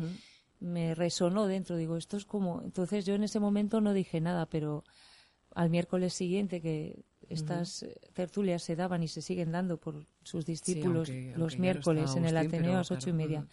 me 0.59 0.95
resonó 0.95 1.47
dentro. 1.47 1.77
Digo 1.77 1.97
esto 1.97 2.17
es 2.17 2.25
como 2.25 2.63
entonces 2.63 3.05
yo 3.07 3.15
en 3.15 3.23
ese 3.23 3.39
momento 3.39 3.81
no 3.81 3.93
dije 3.93 4.21
nada 4.21 4.47
pero 4.47 4.83
al 5.55 5.71
miércoles 5.71 6.15
siguiente 6.15 6.61
que 6.61 7.05
estas 7.29 7.87
tertulias 8.13 8.63
se 8.63 8.77
daban 8.77 9.03
y 9.03 9.09
se 9.09 9.23
siguen 9.23 9.53
dando 9.53 9.77
por 9.79 10.07
sus 10.23 10.47
discípulos 10.47 11.11
los 11.37 11.59
miércoles 11.59 12.17
en 12.17 12.25
el 12.25 12.37
Ateneo 12.37 12.75
a 12.75 12.79
las 12.79 12.91
ocho 12.91 13.11
y 13.11 13.13
media 13.13 13.47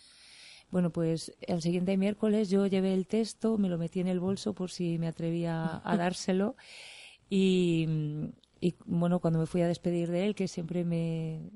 bueno, 0.73 0.89
pues 0.89 1.31
el 1.41 1.61
siguiente 1.61 1.95
miércoles 1.97 2.49
yo 2.49 2.65
llevé 2.65 2.95
el 2.95 3.05
texto, 3.05 3.59
me 3.59 3.69
lo 3.69 3.77
metí 3.77 3.99
en 3.99 4.07
el 4.07 4.19
bolso 4.19 4.55
por 4.55 4.71
si 4.71 4.97
me 4.97 5.07
atrevía 5.07 5.79
a 5.83 5.97
dárselo. 5.97 6.55
Y, 7.29 7.87
bueno, 8.85 9.19
cuando 9.19 9.37
me 9.37 9.45
fui 9.45 9.61
a 9.61 9.67
despedir 9.67 10.09
de 10.09 10.25
él, 10.25 10.33
que 10.33 10.47
siempre 10.47 10.83
me, 10.83 11.51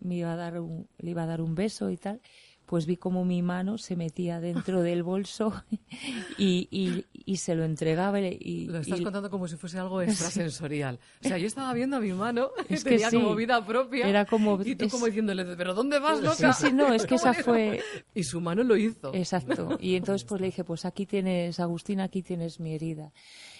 me 0.00 0.14
iba 0.14 0.32
a 0.32 0.36
dar 0.36 0.54
le 0.54 1.10
iba 1.10 1.22
a 1.22 1.26
dar 1.26 1.42
un 1.42 1.54
beso 1.54 1.90
y 1.90 1.98
tal, 1.98 2.22
pues 2.66 2.86
vi 2.86 2.96
como 2.96 3.24
mi 3.24 3.42
mano 3.42 3.78
se 3.78 3.96
metía 3.96 4.40
dentro 4.40 4.82
del 4.82 5.02
bolso 5.02 5.62
y, 6.38 7.04
y, 7.12 7.36
se 7.36 7.54
lo 7.54 7.64
entregaba. 7.64 8.20
Y, 8.20 8.66
lo 8.66 8.78
estás 8.78 9.00
contando 9.00 9.30
como 9.30 9.48
si 9.48 9.56
fuese 9.56 9.78
algo 9.78 10.00
extrasensorial. 10.02 10.98
O 11.24 11.28
sea, 11.28 11.38
yo 11.38 11.46
estaba 11.46 11.72
viendo 11.74 11.96
a 11.96 12.00
mi 12.00 12.12
mano, 12.12 12.50
es 12.68 12.84
que 12.84 12.90
tenía 12.90 13.10
como 13.10 13.34
vida 13.34 13.64
propia. 13.64 14.06
Era 14.06 14.24
como, 14.24 14.60
y 14.62 14.74
tú 14.74 14.88
como 14.88 15.06
diciéndole, 15.06 15.44
¿pero 15.56 15.74
dónde 15.74 15.98
vas, 15.98 16.20
loca? 16.20 16.52
Sí, 16.52 16.68
sí, 16.68 16.72
no, 16.72 16.92
es 16.92 17.06
que 17.06 17.16
esa 17.16 17.34
fue... 17.34 17.82
Y 18.14 18.24
su 18.24 18.40
mano 18.40 18.62
lo 18.62 18.76
hizo. 18.76 19.14
Exacto. 19.14 19.76
Y 19.80 19.96
entonces 19.96 20.24
pues 20.24 20.40
le 20.40 20.48
dije, 20.48 20.64
pues 20.64 20.84
aquí 20.84 21.06
tienes, 21.06 21.60
Agustín, 21.60 22.00
aquí 22.00 22.22
tienes 22.22 22.60
mi 22.60 22.74
herida. 22.74 23.12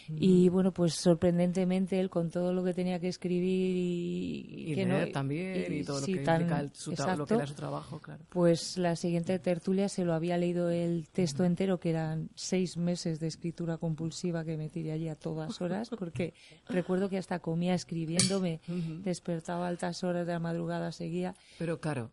Y 0.09 0.49
bueno, 0.49 0.73
pues 0.73 0.94
sorprendentemente 0.94 1.99
él 2.00 2.11
con 2.11 2.30
todo 2.30 2.52
lo 2.52 2.62
que 2.64 2.75
tenía 2.75 2.99
que 3.00 3.09
escribir 3.09 3.76
y, 3.76 4.71
y 4.71 4.75
que 4.75 4.87
leer 4.87 5.06
no, 5.09 5.12
también 5.12 5.73
y, 5.73 5.85
todo 5.85 6.00
lo 6.00 6.06
que 6.06 6.18
tan- 6.25 6.42
implica 6.42 6.71
su 6.75 6.90
lo 7.16 7.26
que 7.26 7.35
era 7.35 7.47
su 7.47 7.54
trabajo, 7.54 8.00
claro. 8.00 8.25
Pues 8.28 8.78
la 8.78 8.97
siguiente 8.97 9.38
tertulia 9.38 9.88
se 9.88 10.04
lo 10.04 10.14
había 10.14 10.38
leído 10.38 10.71
el 10.71 11.09
texto 11.09 11.44
entero, 11.44 11.78
que 11.80 11.90
eran 11.90 12.30
seis 12.35 12.76
meses 12.76 13.21
de 13.21 13.26
escritura 13.26 13.78
compulsiva 13.78 14.44
que 14.44 14.56
me 14.56 14.68
tiré 14.71 14.92
allí 14.92 15.09
a 15.09 15.16
todas 15.16 15.61
horas, 15.61 15.90
porque 15.90 16.35
recuerdo 16.68 17.09
que 17.09 17.18
hasta 17.18 17.40
comía 17.40 17.75
escribiendo, 17.75 18.40
me 18.40 18.61
despertaba 19.02 19.66
a 19.66 19.68
altas 19.68 20.02
horas 20.04 20.26
de 20.26 20.32
la 20.32 20.38
madrugada, 20.38 20.92
seguía. 20.92 21.35
Pero 21.59 21.80
claro, 21.80 22.11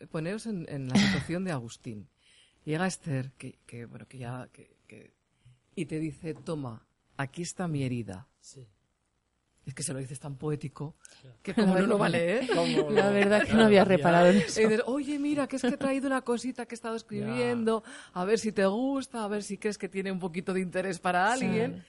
eh, 0.00 0.06
poneros 0.06 0.46
en, 0.46 0.66
en 0.68 0.88
la 0.88 0.96
situación 0.96 1.44
de 1.44 1.52
Agustín. 1.52 2.08
Llega 2.64 2.86
Esther, 2.86 3.32
que, 3.38 3.58
que, 3.66 3.84
bueno, 3.86 4.06
que 4.06 4.18
ya, 4.18 4.48
que, 4.52 4.76
que- 4.86 5.12
y 5.76 5.86
te 5.86 5.98
dice, 5.98 6.34
toma, 6.34 6.86
aquí 7.16 7.42
está 7.42 7.68
mi 7.68 7.82
herida. 7.84 8.28
Sí. 8.40 8.66
Es 9.66 9.72
que 9.74 9.82
se 9.82 9.94
lo 9.94 9.98
dices 9.98 10.20
tan 10.20 10.36
poético 10.36 10.94
que 11.42 11.54
como 11.54 11.74
no 11.74 11.86
lo 11.86 11.98
va 11.98 12.06
a 12.06 12.10
leer. 12.10 12.46
¿Cómo 12.54 12.90
La 12.90 13.08
verdad 13.08 13.44
que 13.44 13.54
no 13.54 13.64
había 13.64 13.84
reparado 13.84 14.26
en 14.28 14.36
eso. 14.38 14.60
Y 14.60 14.64
dices, 14.64 14.82
oye, 14.86 15.18
mira, 15.18 15.46
que 15.46 15.56
es 15.56 15.62
que 15.62 15.68
he 15.68 15.76
traído 15.78 16.06
una 16.06 16.20
cosita 16.20 16.66
que 16.66 16.74
he 16.74 16.76
estado 16.76 16.96
escribiendo, 16.96 17.82
a 18.12 18.24
ver 18.26 18.38
si 18.38 18.52
te 18.52 18.66
gusta, 18.66 19.24
a 19.24 19.28
ver 19.28 19.42
si 19.42 19.56
crees 19.56 19.78
que 19.78 19.88
tiene 19.88 20.12
un 20.12 20.18
poquito 20.18 20.52
de 20.52 20.60
interés 20.60 20.98
para 20.98 21.32
alguien. 21.32 21.82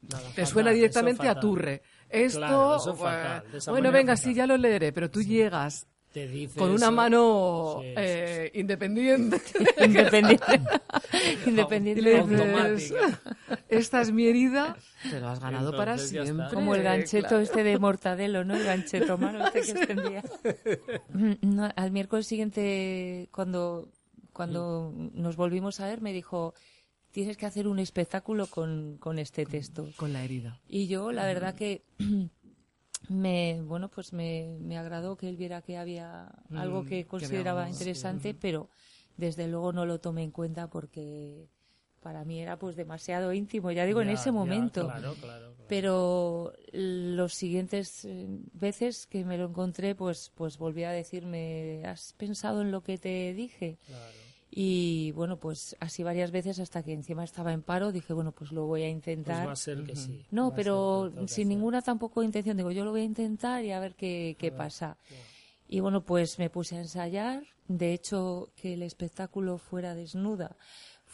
Nada, 0.00 0.22
Te 0.22 0.28
fatal, 0.28 0.46
suena 0.46 0.70
directamente 0.70 1.26
a 1.28 1.40
turre. 1.40 1.82
Esto, 2.08 2.38
Claro, 2.38 2.76
eso 2.76 2.96
pues, 2.96 3.00
fatal, 3.00 3.44
bueno, 3.72 3.90
venga, 3.90 4.16
fatal. 4.16 4.30
sí, 4.30 4.34
ya 4.34 4.46
lo 4.46 4.56
leeré, 4.56 4.92
pero 4.92 5.10
tú 5.10 5.22
llegas 5.22 5.88
Te 6.12 6.26
dice 6.26 6.58
con 6.58 6.70
una 6.70 6.86
eso. 6.86 6.92
mano 6.92 7.76
Sí, 7.82 7.88
sí, 7.88 7.94
eh, 7.96 8.50
independiente. 8.54 9.40
Independiente, 9.84 10.60
independiente 11.46 12.00
Y 12.00 12.04
le 12.04 12.10
de- 12.10 12.22
dices, 12.22 12.92
Automática. 12.92 13.20
esta 13.68 14.00
es 14.00 14.10
mi 14.12 14.26
herida, 14.26 14.76
te 15.10 15.20
lo 15.20 15.28
has 15.28 15.38
ganado 15.40 15.76
para 15.76 15.94
está. 15.96 16.24
siempre. 16.24 16.46
Como 16.52 16.74
el 16.74 16.82
gancheto 16.82 17.28
claro. 17.28 17.42
este 17.42 17.62
de 17.62 17.78
Mortadelo, 17.78 18.44
¿no? 18.44 18.56
El 18.56 18.64
gancheto 18.64 19.18
mano 19.18 19.46
este 19.46 19.60
que 19.60 19.70
extendía. 19.72 20.24
No, 21.42 21.68
al 21.76 21.90
miércoles 21.90 22.26
siguiente, 22.26 23.28
cuando, 23.32 23.88
cuando 24.32 24.92
nos 25.12 25.36
volvimos 25.36 25.80
a 25.80 25.86
ver, 25.86 26.00
me 26.00 26.12
dijo, 26.12 26.54
tienes 27.10 27.36
que 27.36 27.46
hacer 27.46 27.68
un 27.68 27.78
espectáculo 27.78 28.46
con, 28.46 28.96
con 28.98 29.18
este 29.18 29.44
texto. 29.46 29.88
Con 29.96 30.12
la 30.12 30.24
herida. 30.24 30.60
Y 30.68 30.86
yo, 30.88 31.12
la 31.12 31.26
verdad 31.26 31.54
que 31.54 31.82
me, 33.08 33.60
bueno, 33.62 33.88
pues 33.90 34.12
me, 34.12 34.58
me 34.60 34.78
agradó 34.78 35.16
que 35.16 35.28
él 35.28 35.36
viera 35.36 35.62
que 35.62 35.76
había 35.78 36.30
algo 36.54 36.82
Mm, 36.82 36.86
que 36.88 36.96
que 36.96 37.06
consideraba 37.06 37.68
interesante, 37.68 38.34
pero 38.34 38.70
desde 39.16 39.48
luego 39.48 39.72
no 39.72 39.86
lo 39.86 40.00
tomé 40.00 40.22
en 40.22 40.30
cuenta 40.30 40.68
porque 40.68 41.48
para 42.00 42.24
mí 42.24 42.40
era 42.40 42.58
pues 42.58 42.76
demasiado 42.76 43.32
íntimo, 43.32 43.70
ya 43.72 43.84
digo, 43.86 44.00
en 44.02 44.10
ese 44.10 44.30
ya, 44.30 44.34
momento. 44.34 44.82
claro, 44.84 45.14
claro, 45.16 45.54
claro. 45.56 45.68
Pero 45.68 46.52
los 46.72 47.34
siguientes 47.34 48.04
eh, 48.06 48.26
veces 48.54 49.06
que 49.06 49.24
me 49.24 49.36
lo 49.36 49.46
encontré, 49.46 49.94
pues, 49.94 50.30
pues 50.34 50.56
volví 50.56 50.84
a 50.84 50.90
decirme, 50.92 51.82
¿has 51.84 52.14
pensado 52.14 52.62
en 52.62 52.70
lo 52.70 52.82
que 52.82 52.96
te 52.98 53.34
dije? 53.34 53.78
Claro. 53.86 54.27
Y 54.50 55.12
bueno, 55.12 55.36
pues 55.38 55.76
así 55.78 56.02
varias 56.02 56.30
veces 56.30 56.58
hasta 56.58 56.82
que 56.82 56.92
encima 56.92 57.22
estaba 57.22 57.52
en 57.52 57.62
paro, 57.62 57.92
dije, 57.92 58.12
bueno, 58.12 58.32
pues 58.32 58.50
lo 58.50 58.66
voy 58.66 58.82
a 58.82 58.84
Pues 58.86 58.94
intentar. 58.94 59.46
va 59.46 59.52
a 59.52 59.56
ser 59.56 59.84
que 59.84 59.94
sí. 59.94 60.24
No, 60.30 60.50
va 60.50 60.56
pero 60.56 61.10
sin 61.14 61.24
hacer. 61.24 61.46
ninguna 61.46 61.82
tampoco 61.82 62.22
intención. 62.22 62.56
Digo, 62.56 62.70
yo 62.70 62.84
lo 62.84 62.90
voy 62.92 63.02
a 63.02 63.04
intentar 63.04 63.62
y 63.64 63.72
a 63.72 63.80
ver 63.80 63.94
qué, 63.94 64.36
qué 64.38 64.50
pasa. 64.50 64.96
Y 65.68 65.80
bueno, 65.80 66.02
pues 66.02 66.38
me 66.38 66.48
puse 66.48 66.76
a 66.76 66.80
ensayar. 66.80 67.42
De 67.68 67.92
hecho, 67.92 68.48
que 68.56 68.72
el 68.72 68.82
espectáculo 68.82 69.58
fuera 69.58 69.94
desnuda 69.94 70.56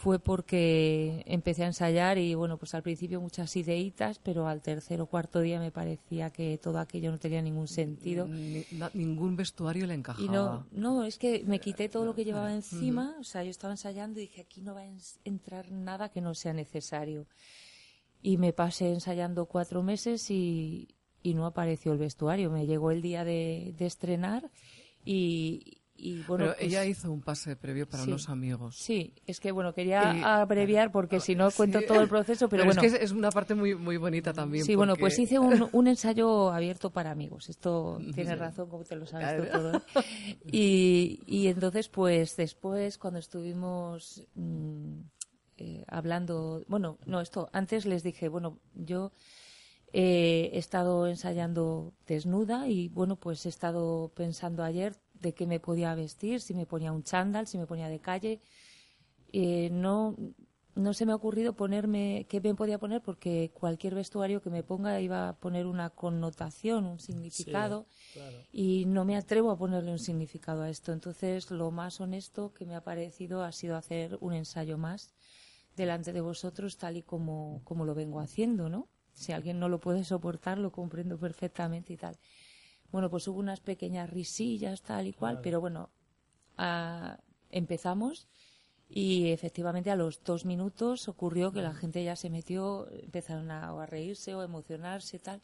fue 0.04 0.18
porque 0.18 1.22
empecé 1.26 1.64
a 1.64 1.68
ensayar 1.68 2.18
y 2.18 2.34
bueno, 2.34 2.58
pues 2.58 2.74
al 2.74 2.82
principio 2.82 3.22
muchas 3.22 3.56
ideitas, 3.56 4.18
pero 4.18 4.46
al 4.46 4.60
tercer 4.60 5.00
o 5.00 5.06
cuarto 5.06 5.40
día 5.40 5.58
me 5.58 5.70
parecía 5.70 6.28
que 6.30 6.58
todo 6.58 6.78
aquello 6.78 7.10
no 7.10 7.18
tenía 7.18 7.40
ningún 7.40 7.68
sentido. 7.68 8.26
Ni- 8.26 8.66
na- 8.72 8.90
ningún 8.92 9.34
vestuario 9.34 9.86
le 9.86 9.94
encajaba. 9.94 10.22
Y 10.22 10.28
no, 10.28 10.66
no, 10.72 11.04
es 11.04 11.16
que 11.16 11.42
me 11.46 11.58
quité 11.58 11.88
todo 11.88 12.04
lo 12.04 12.14
que 12.14 12.26
llevaba 12.26 12.52
encima, 12.52 13.16
o 13.18 13.24
sea, 13.24 13.42
yo 13.44 13.50
estaba 13.50 13.72
ensayando 13.72 14.20
y 14.20 14.24
dije, 14.24 14.42
aquí 14.42 14.60
no 14.60 14.74
va 14.74 14.82
a 14.82 14.90
entrar 15.24 15.72
nada 15.72 16.10
que 16.10 16.20
no 16.20 16.34
sea 16.34 16.52
necesario. 16.52 17.26
Y 18.22 18.36
me 18.36 18.52
pasé 18.52 18.92
ensayando 18.92 19.46
cuatro 19.46 19.82
meses 19.82 20.30
y, 20.30 20.88
y 21.22 21.32
no 21.32 21.46
apareció 21.46 21.92
el 21.92 21.98
vestuario. 21.98 22.50
Me 22.50 22.66
llegó 22.66 22.90
el 22.90 23.00
día 23.00 23.24
de, 23.24 23.74
de 23.78 23.86
estrenar 23.86 24.50
y, 25.04 25.78
y 25.96 26.22
bueno, 26.22 26.44
Pero 26.44 26.56
pues- 26.56 26.66
ella 26.66 26.84
hizo 26.84 27.12
un 27.12 27.20
pase 27.22 27.56
previo 27.56 27.88
para 27.88 28.02
sí. 28.02 28.10
unos 28.10 28.28
amigos. 28.28 28.76
Sí, 28.76 29.14
es 29.26 29.38
que 29.40 29.52
bueno, 29.52 29.72
quería 29.74 30.40
abreviar 30.40 30.90
porque 30.90 31.20
si 31.20 31.34
no 31.34 31.50
cuento 31.56 31.80
todo 31.86 32.00
el 32.00 32.08
proceso, 32.08 32.48
pero, 32.48 32.64
bueno. 32.64 32.82
es 32.82 32.92
que 32.92 32.96
es, 32.96 33.02
es 33.04 33.12
una 33.12 33.30
parte 33.30 33.54
muy, 33.54 33.74
muy 33.74 33.96
bonita 33.96 34.32
también. 34.32 34.64
Sí, 34.64 34.74
bueno, 34.74 34.96
pues 34.96 35.18
hice 35.18 35.38
un, 35.38 35.68
un 35.72 35.86
ensayo 35.86 36.50
abierto 36.52 36.90
para 36.90 37.10
amigos. 37.12 37.48
Esto 37.48 38.00
tienes 38.14 38.38
razón, 38.38 38.68
como 38.68 38.84
te 38.84 38.96
lo 38.96 39.06
sabes 39.06 39.48
Claro. 39.48 39.50
todo. 39.50 39.76
¿eh? 39.76 40.38
Y, 40.50 41.20
y 41.26 41.46
entonces, 41.48 41.88
pues 41.88 42.36
después, 42.36 42.98
cuando 42.98 43.18
estuvimos 43.20 44.26
mm, 44.34 44.98
eh, 45.58 45.84
hablando, 45.88 46.64
bueno, 46.68 46.98
no, 47.06 47.20
esto, 47.20 47.48
antes 47.52 47.86
les 47.86 48.02
dije, 48.02 48.28
bueno, 48.28 48.58
yo 48.74 49.12
eh, 49.92 50.50
he 50.52 50.58
estado 50.58 51.06
ensayando 51.06 51.94
desnuda 52.06 52.68
y 52.68 52.88
bueno, 52.88 53.14
pues 53.16 53.46
he 53.46 53.48
estado 53.48 54.10
pensando 54.14 54.64
ayer 54.64 54.96
de 55.24 55.32
qué 55.32 55.46
me 55.46 55.58
podía 55.58 55.94
vestir, 55.94 56.40
si 56.40 56.54
me 56.54 56.66
ponía 56.66 56.92
un 56.92 57.02
chándal, 57.02 57.46
si 57.46 57.58
me 57.58 57.66
ponía 57.66 57.88
de 57.88 57.98
calle. 57.98 58.40
Eh, 59.32 59.70
no, 59.72 60.14
no 60.74 60.92
se 60.92 61.06
me 61.06 61.12
ha 61.12 61.16
ocurrido 61.16 61.54
ponerme 61.54 62.26
qué 62.28 62.40
me 62.40 62.54
podía 62.54 62.78
poner 62.78 63.00
porque 63.00 63.50
cualquier 63.54 63.94
vestuario 63.94 64.42
que 64.42 64.50
me 64.50 64.62
ponga 64.62 65.00
iba 65.00 65.28
a 65.28 65.36
poner 65.36 65.66
una 65.66 65.90
connotación, 65.90 66.84
un 66.84 67.00
significado 67.00 67.86
claro. 68.12 68.38
y 68.52 68.84
no 68.86 69.04
me 69.04 69.16
atrevo 69.16 69.50
a 69.50 69.58
ponerle 69.58 69.90
un 69.92 69.98
significado 69.98 70.62
a 70.62 70.70
esto. 70.70 70.92
Entonces, 70.92 71.50
lo 71.50 71.70
más 71.70 72.00
honesto 72.00 72.52
que 72.52 72.66
me 72.66 72.74
ha 72.74 72.82
parecido 72.82 73.42
ha 73.42 73.52
sido 73.52 73.76
hacer 73.76 74.18
un 74.20 74.34
ensayo 74.34 74.76
más 74.78 75.14
delante 75.76 76.12
de 76.12 76.20
vosotros 76.20 76.76
tal 76.76 76.96
y 76.96 77.02
como, 77.02 77.62
como 77.64 77.84
lo 77.84 77.94
vengo 77.94 78.20
haciendo, 78.20 78.68
¿no? 78.68 78.88
Si 79.14 79.32
alguien 79.32 79.58
no 79.58 79.68
lo 79.68 79.78
puede 79.80 80.04
soportar, 80.04 80.58
lo 80.58 80.70
comprendo 80.70 81.18
perfectamente 81.18 81.92
y 81.92 81.96
tal. 81.96 82.18
Bueno, 82.94 83.10
pues 83.10 83.26
hubo 83.26 83.40
unas 83.40 83.58
pequeñas 83.58 84.08
risillas, 84.08 84.82
tal 84.82 85.08
y 85.08 85.12
cual, 85.12 85.40
pero 85.40 85.60
bueno, 85.60 85.90
ah, 86.56 87.18
empezamos 87.50 88.28
y 88.88 89.32
efectivamente 89.32 89.90
a 89.90 89.96
los 89.96 90.22
dos 90.22 90.44
minutos 90.44 91.08
ocurrió 91.08 91.50
que 91.50 91.60
la 91.60 91.74
gente 91.74 92.04
ya 92.04 92.14
se 92.14 92.30
metió, 92.30 92.88
empezaron 92.92 93.50
a, 93.50 93.74
o 93.74 93.80
a 93.80 93.86
reírse 93.86 94.36
o 94.36 94.42
a 94.42 94.44
emocionarse 94.44 95.18
tal. 95.18 95.42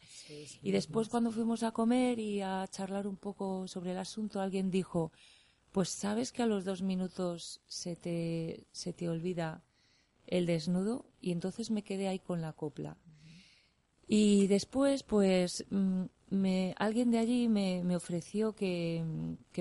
Y 0.61 0.71
después 0.71 1.09
cuando 1.09 1.29
fuimos 1.29 1.63
a 1.63 1.71
comer 1.71 2.19
y 2.19 2.41
a 2.41 2.65
charlar 2.71 3.05
un 3.05 3.17
poco 3.17 3.67
sobre 3.67 3.91
el 3.91 3.97
asunto, 3.97 4.39
alguien 4.39 4.71
dijo, 4.71 5.11
pues 5.73 5.89
sabes 5.89 6.31
que 6.31 6.43
a 6.43 6.45
los 6.45 6.63
dos 6.63 6.81
minutos 6.81 7.59
se 7.67 7.97
te, 7.97 8.65
se 8.71 8.93
te 8.93 9.09
olvida 9.09 9.61
el 10.25 10.45
desnudo 10.45 11.05
y 11.19 11.33
entonces 11.33 11.69
me 11.69 11.83
quedé 11.83 12.07
ahí 12.07 12.19
con 12.19 12.39
la 12.39 12.53
copla. 12.53 12.95
Y 14.07 14.47
después, 14.47 15.03
pues, 15.03 15.65
mm, 15.69 16.03
me, 16.31 16.73
alguien 16.77 17.11
de 17.11 17.19
allí 17.19 17.49
me, 17.49 17.83
me 17.83 17.95
ofreció 17.95 18.53
que, 18.53 19.03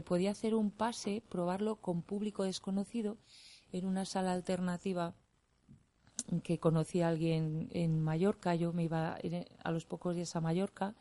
podía 0.05 0.31
hacer 0.31 0.55
un 0.55 0.71
pase, 0.71 1.23
probarlo 1.29 1.77
con 1.77 2.03
público 2.03 2.45
desconocido 2.45 3.19
en 3.73 3.87
una 3.87 4.05
sala 4.05 4.33
alternativa 4.33 5.15
que 6.45 6.59
conocí 6.59 7.03
a 7.03 7.09
alguien 7.09 7.69
en 7.73 8.01
Mallorca. 8.01 8.55
Yo 8.55 8.73
me 8.73 8.85
iba 8.85 9.19
a 9.65 9.73
los 9.73 9.85
pocos 9.85 10.15
días 10.15 10.37
a 10.37 10.41
Mallorca 10.41 10.95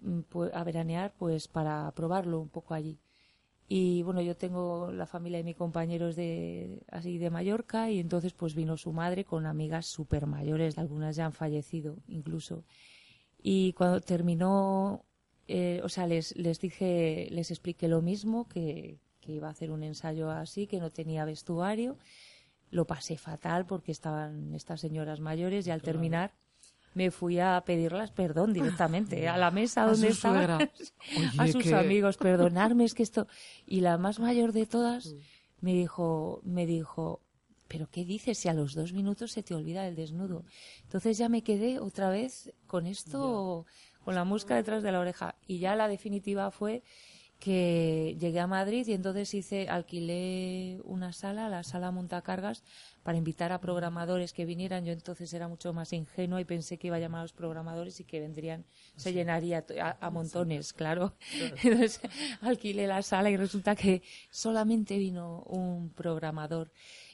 mm, 0.00 0.20
pues, 0.20 0.54
a 0.54 0.62
veranear, 0.62 1.12
pues, 1.18 1.48
para 1.48 1.90
probarlo 1.92 2.40
un 2.40 2.48
poco 2.48 2.74
allí. 2.74 2.98
Y 3.68 4.04
bueno, 4.04 4.20
yo 4.22 4.36
tengo 4.36 4.92
la 4.92 5.06
familia 5.06 5.38
de 5.38 5.44
mi 5.44 5.54
compañero 5.54 6.08
es 6.08 6.16
de, 6.16 6.84
así 6.92 7.18
de 7.18 7.30
Mallorca 7.30 7.90
y 7.90 7.98
entonces 7.98 8.32
pues 8.32 8.54
vino 8.54 8.76
su 8.76 8.92
madre 8.92 9.24
con 9.24 9.44
amigas 9.44 9.86
súper 9.86 10.26
mayores, 10.26 10.78
algunas 10.78 11.16
ya 11.16 11.26
han 11.26 11.32
fallecido 11.32 11.96
incluso. 12.06 12.64
Y 13.48 13.74
cuando 13.74 14.00
terminó, 14.00 15.04
eh, 15.46 15.80
o 15.84 15.88
sea, 15.88 16.08
les, 16.08 16.34
les 16.36 16.58
dije, 16.58 17.28
les 17.30 17.52
expliqué 17.52 17.86
lo 17.86 18.02
mismo, 18.02 18.48
que, 18.48 18.98
que 19.20 19.30
iba 19.32 19.46
a 19.46 19.52
hacer 19.52 19.70
un 19.70 19.84
ensayo 19.84 20.30
así, 20.32 20.66
que 20.66 20.80
no 20.80 20.90
tenía 20.90 21.24
vestuario. 21.24 21.96
Lo 22.72 22.88
pasé 22.88 23.16
fatal 23.16 23.64
porque 23.64 23.92
estaban 23.92 24.52
estas 24.52 24.80
señoras 24.80 25.20
mayores 25.20 25.64
y 25.66 25.70
al 25.70 25.80
terminar 25.82 26.32
me 26.94 27.12
fui 27.12 27.38
a 27.38 27.62
pedirlas 27.64 28.10
perdón 28.10 28.52
directamente 28.52 29.28
a 29.28 29.36
la 29.36 29.52
mesa 29.52 29.84
donde 29.86 30.08
estaban 30.08 30.68
a 31.38 31.46
sus 31.46 31.62
que- 31.62 31.74
amigos 31.74 32.16
perdonarme 32.28 32.84
es 32.84 32.94
que 32.94 33.04
esto 33.04 33.28
y 33.66 33.82
la 33.82 33.96
más 33.98 34.18
mayor 34.18 34.52
de 34.52 34.66
todas 34.66 35.06
Mm. 35.12 35.18
me 35.60 35.72
dijo 35.74 36.40
me 36.42 36.64
dijo 36.66 37.20
pero 37.68 37.88
qué 37.90 38.04
dices 38.04 38.38
si 38.38 38.48
a 38.48 38.54
los 38.54 38.74
dos 38.74 38.92
minutos 38.92 39.32
se 39.32 39.42
te 39.42 39.54
olvida 39.54 39.86
el 39.86 39.96
desnudo. 39.96 40.44
Entonces 40.82 41.18
ya 41.18 41.28
me 41.28 41.42
quedé 41.42 41.78
otra 41.78 42.10
vez 42.10 42.52
con 42.66 42.86
esto 42.86 43.66
con 44.04 44.14
la 44.14 44.24
mosca 44.24 44.54
detrás 44.54 44.84
de 44.84 44.92
la 44.92 45.00
oreja. 45.00 45.34
Y 45.48 45.58
ya 45.58 45.74
la 45.74 45.88
definitiva 45.88 46.52
fue 46.52 46.84
que 47.38 48.16
llegué 48.18 48.40
a 48.40 48.46
Madrid 48.46 48.86
y 48.86 48.92
entonces 48.92 49.34
hice, 49.34 49.68
alquilé 49.68 50.80
una 50.84 51.12
sala, 51.12 51.48
la 51.48 51.64
sala 51.64 51.90
Montacargas, 51.90 52.62
para 53.02 53.18
invitar 53.18 53.52
a 53.52 53.60
programadores 53.60 54.32
que 54.32 54.44
vinieran. 54.44 54.84
Yo 54.84 54.92
entonces 54.92 55.32
era 55.34 55.48
mucho 55.48 55.72
más 55.72 55.92
ingenua 55.92 56.40
y 56.40 56.44
pensé 56.44 56.78
que 56.78 56.86
iba 56.86 56.96
a 56.96 57.00
llamar 57.00 57.20
a 57.20 57.24
los 57.24 57.32
programadores 57.32 58.00
y 58.00 58.04
que 58.04 58.20
vendrían, 58.20 58.64
se 58.96 59.12
llenaría 59.12 59.64
a, 59.80 59.96
a 60.00 60.10
montones, 60.10 60.72
claro. 60.72 61.14
Entonces 61.62 62.00
alquilé 62.40 62.86
la 62.86 63.02
sala 63.02 63.28
y 63.30 63.36
resulta 63.36 63.76
que 63.76 64.02
solamente 64.30 64.96
vino 64.96 65.42
un 65.42 65.90
programador 65.90 66.70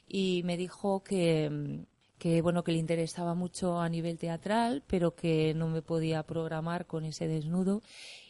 y 0.07 0.41
me 0.43 0.57
dijo 0.57 1.03
que, 1.03 1.85
que 2.17 2.41
bueno 2.41 2.63
que 2.63 2.71
le 2.71 2.77
interesaba 2.77 3.35
mucho 3.35 3.79
a 3.79 3.89
nivel 3.89 4.17
teatral, 4.17 4.83
pero 4.87 5.15
que 5.15 5.53
no 5.53 5.67
me 5.67 5.81
podía 5.81 6.23
programar 6.23 6.85
con 6.85 7.05
ese 7.05 7.27
desnudo 7.27 7.81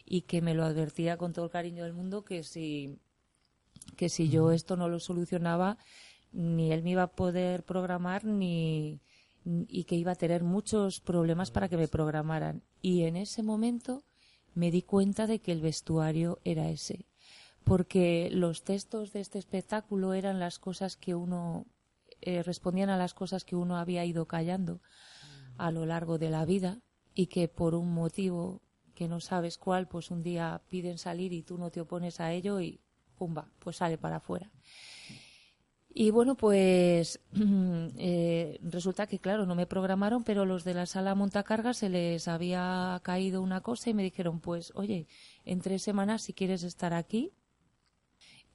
y 0.04 0.22
que 0.22 0.42
me 0.42 0.54
lo 0.54 0.64
advertía 0.64 1.16
con 1.16 1.32
todo 1.32 1.46
el 1.46 1.50
cariño 1.50 1.84
del 1.84 1.92
mundo 1.92 2.24
que 2.24 2.42
si 2.42 2.98
que 3.96 4.08
si 4.08 4.28
yo 4.28 4.50
esto 4.50 4.76
no 4.76 4.88
lo 4.88 4.98
solucionaba 4.98 5.78
ni 6.32 6.72
él 6.72 6.82
me 6.82 6.90
iba 6.90 7.04
a 7.04 7.12
poder 7.12 7.64
programar 7.64 8.24
ni 8.24 9.00
y 9.44 9.84
que 9.84 9.96
iba 9.96 10.12
a 10.12 10.16
tener 10.16 10.42
muchos 10.42 11.00
problemas 11.00 11.50
para 11.50 11.68
que 11.68 11.76
me 11.76 11.88
programaran. 11.88 12.62
Y 12.80 13.02
en 13.02 13.16
ese 13.16 13.42
momento 13.42 14.02
me 14.54 14.70
di 14.70 14.82
cuenta 14.82 15.26
de 15.26 15.40
que 15.40 15.52
el 15.52 15.60
vestuario 15.60 16.40
era 16.44 16.70
ese 16.70 17.06
porque 17.64 18.28
los 18.30 18.62
textos 18.62 19.12
de 19.12 19.20
este 19.20 19.38
espectáculo 19.38 20.14
eran 20.14 20.38
las 20.38 20.58
cosas 20.58 20.96
que 20.96 21.14
uno 21.14 21.66
eh, 22.20 22.42
respondían 22.42 22.90
a 22.90 22.96
las 22.96 23.14
cosas 23.14 23.44
que 23.44 23.56
uno 23.56 23.76
había 23.76 24.04
ido 24.04 24.26
callando 24.26 24.80
a 25.56 25.70
lo 25.70 25.86
largo 25.86 26.18
de 26.18 26.30
la 26.30 26.44
vida 26.44 26.80
y 27.14 27.26
que 27.26 27.48
por 27.48 27.74
un 27.74 27.92
motivo 27.92 28.62
que 28.94 29.08
no 29.08 29.20
sabes 29.20 29.58
cuál, 29.58 29.88
pues 29.88 30.10
un 30.10 30.22
día 30.22 30.62
piden 30.68 30.98
salir 30.98 31.32
y 31.32 31.42
tú 31.42 31.58
no 31.58 31.70
te 31.70 31.80
opones 31.80 32.20
a 32.20 32.32
ello 32.32 32.60
y 32.60 32.80
pumba, 33.16 33.50
pues 33.58 33.76
sale 33.76 33.98
para 33.98 34.16
afuera. 34.16 34.50
Y 35.96 36.10
bueno, 36.10 36.34
pues 36.34 37.20
eh, 37.98 38.58
resulta 38.62 39.06
que, 39.06 39.20
claro, 39.20 39.46
no 39.46 39.54
me 39.54 39.66
programaron, 39.66 40.24
pero 40.24 40.44
los 40.44 40.64
de 40.64 40.74
la 40.74 40.86
sala 40.86 41.14
montacargas 41.14 41.76
se 41.78 41.88
les 41.88 42.26
había 42.26 43.00
caído 43.04 43.40
una 43.40 43.60
cosa 43.60 43.90
y 43.90 43.94
me 43.94 44.02
dijeron, 44.02 44.40
pues, 44.40 44.72
oye, 44.74 45.06
en 45.44 45.60
tres 45.60 45.82
semanas, 45.82 46.22
si 46.22 46.34
quieres 46.34 46.64
estar 46.64 46.94
aquí. 46.94 47.32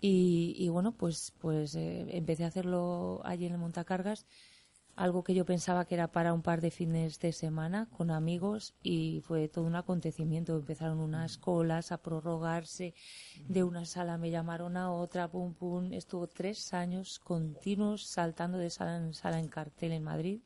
Y, 0.02 0.56
y 0.58 0.70
bueno, 0.70 0.94
pues, 0.94 1.34
pues 1.40 1.76
eh, 1.76 2.06
empecé 2.10 2.44
a 2.46 2.48
hacerlo 2.48 3.22
allí 3.26 3.46
en 3.46 3.54
el 3.54 3.58
montacargas, 3.58 4.26
algo 4.96 5.24
que 5.24 5.34
yo 5.34 5.46
pensaba 5.46 5.86
que 5.86 5.96
era 5.96 6.12
para 6.12 6.34
un 6.34 6.42
par 6.42 6.60
de 6.60 6.72
fines 6.72 7.20
de 7.20 7.32
semana 7.32 7.88
con 7.98 8.12
amigos 8.12 8.76
y 8.84 9.22
fue 9.22 9.48
todo 9.48 9.64
un 9.66 9.76
acontecimiento. 9.76 10.58
Empezaron 10.58 11.00
unas 11.00 11.38
colas 11.38 11.94
a 11.94 12.02
prorrogarse, 12.02 12.94
de 13.48 13.64
una 13.64 13.86
sala 13.86 14.18
me 14.18 14.30
llamaron 14.30 14.76
a 14.76 14.92
otra, 14.92 15.30
pum 15.30 15.54
pum. 15.54 15.94
Estuvo 15.94 16.28
tres 16.28 16.74
años 16.74 17.20
continuos 17.20 18.08
saltando 18.08 18.58
de 18.58 18.70
sala 18.70 18.98
en 18.98 19.14
sala 19.14 19.40
en 19.40 19.48
cartel 19.48 19.94
en 19.94 20.04
Madrid 20.04 20.42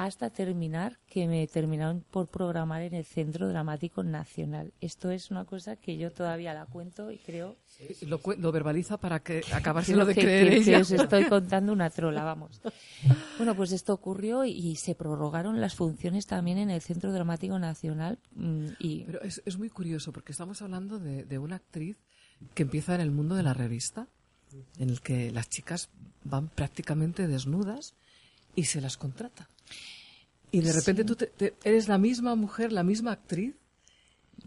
hasta 0.00 0.30
terminar 0.30 0.96
que 1.08 1.26
me 1.26 1.44
terminaron 1.48 2.04
por 2.10 2.28
programar 2.28 2.82
en 2.82 2.94
el 2.94 3.04
Centro 3.04 3.48
Dramático 3.48 4.04
Nacional. 4.04 4.72
Esto 4.80 5.10
es 5.10 5.32
una 5.32 5.44
cosa 5.44 5.74
que 5.74 5.96
yo 5.98 6.12
todavía 6.12 6.54
la 6.54 6.66
cuento 6.66 7.10
y 7.10 7.18
creo 7.18 7.56
Lo, 8.02 8.20
lo 8.38 8.52
verbaliza 8.52 8.96
para 8.98 9.18
que 9.20 9.42
acabárselo 9.52 10.06
de 10.06 10.14
que- 10.14 10.20
creer 10.20 10.48
que- 10.60 10.64
que 10.64 10.76
os 10.76 10.90
estoy 10.92 11.24
contando 11.28 11.72
una 11.72 11.90
trola, 11.90 12.22
vamos. 12.22 12.60
Bueno, 13.38 13.56
pues 13.56 13.72
esto 13.72 13.92
ocurrió 13.92 14.44
y, 14.44 14.52
y 14.52 14.76
se 14.76 14.94
prorrogaron 14.94 15.60
las 15.60 15.74
funciones 15.74 16.26
también 16.26 16.58
en 16.58 16.70
el 16.70 16.80
Centro 16.80 17.12
Dramático 17.12 17.58
Nacional 17.58 18.20
mm, 18.36 18.66
y 18.78 19.02
Pero 19.04 19.20
es, 19.22 19.42
es 19.44 19.58
muy 19.58 19.68
curioso 19.68 20.12
porque 20.12 20.30
estamos 20.30 20.62
hablando 20.62 21.00
de, 21.00 21.24
de 21.24 21.38
una 21.40 21.56
actriz 21.56 21.96
que 22.54 22.62
empieza 22.62 22.94
en 22.94 23.00
el 23.00 23.10
mundo 23.10 23.34
de 23.34 23.42
la 23.42 23.52
revista, 23.52 24.06
en 24.78 24.90
el 24.90 25.00
que 25.00 25.32
las 25.32 25.48
chicas 25.50 25.90
van 26.22 26.46
prácticamente 26.48 27.26
desnudas 27.26 27.96
y 28.54 28.64
se 28.66 28.80
las 28.80 28.96
contrata. 28.96 29.48
Y 30.50 30.60
de 30.60 30.72
repente 30.72 31.04
tú 31.04 31.14
te- 31.16 31.26
te- 31.26 31.54
eres 31.64 31.88
la 31.88 31.98
misma 31.98 32.34
mujer, 32.34 32.72
la 32.72 32.82
misma 32.82 33.12
actriz, 33.12 33.54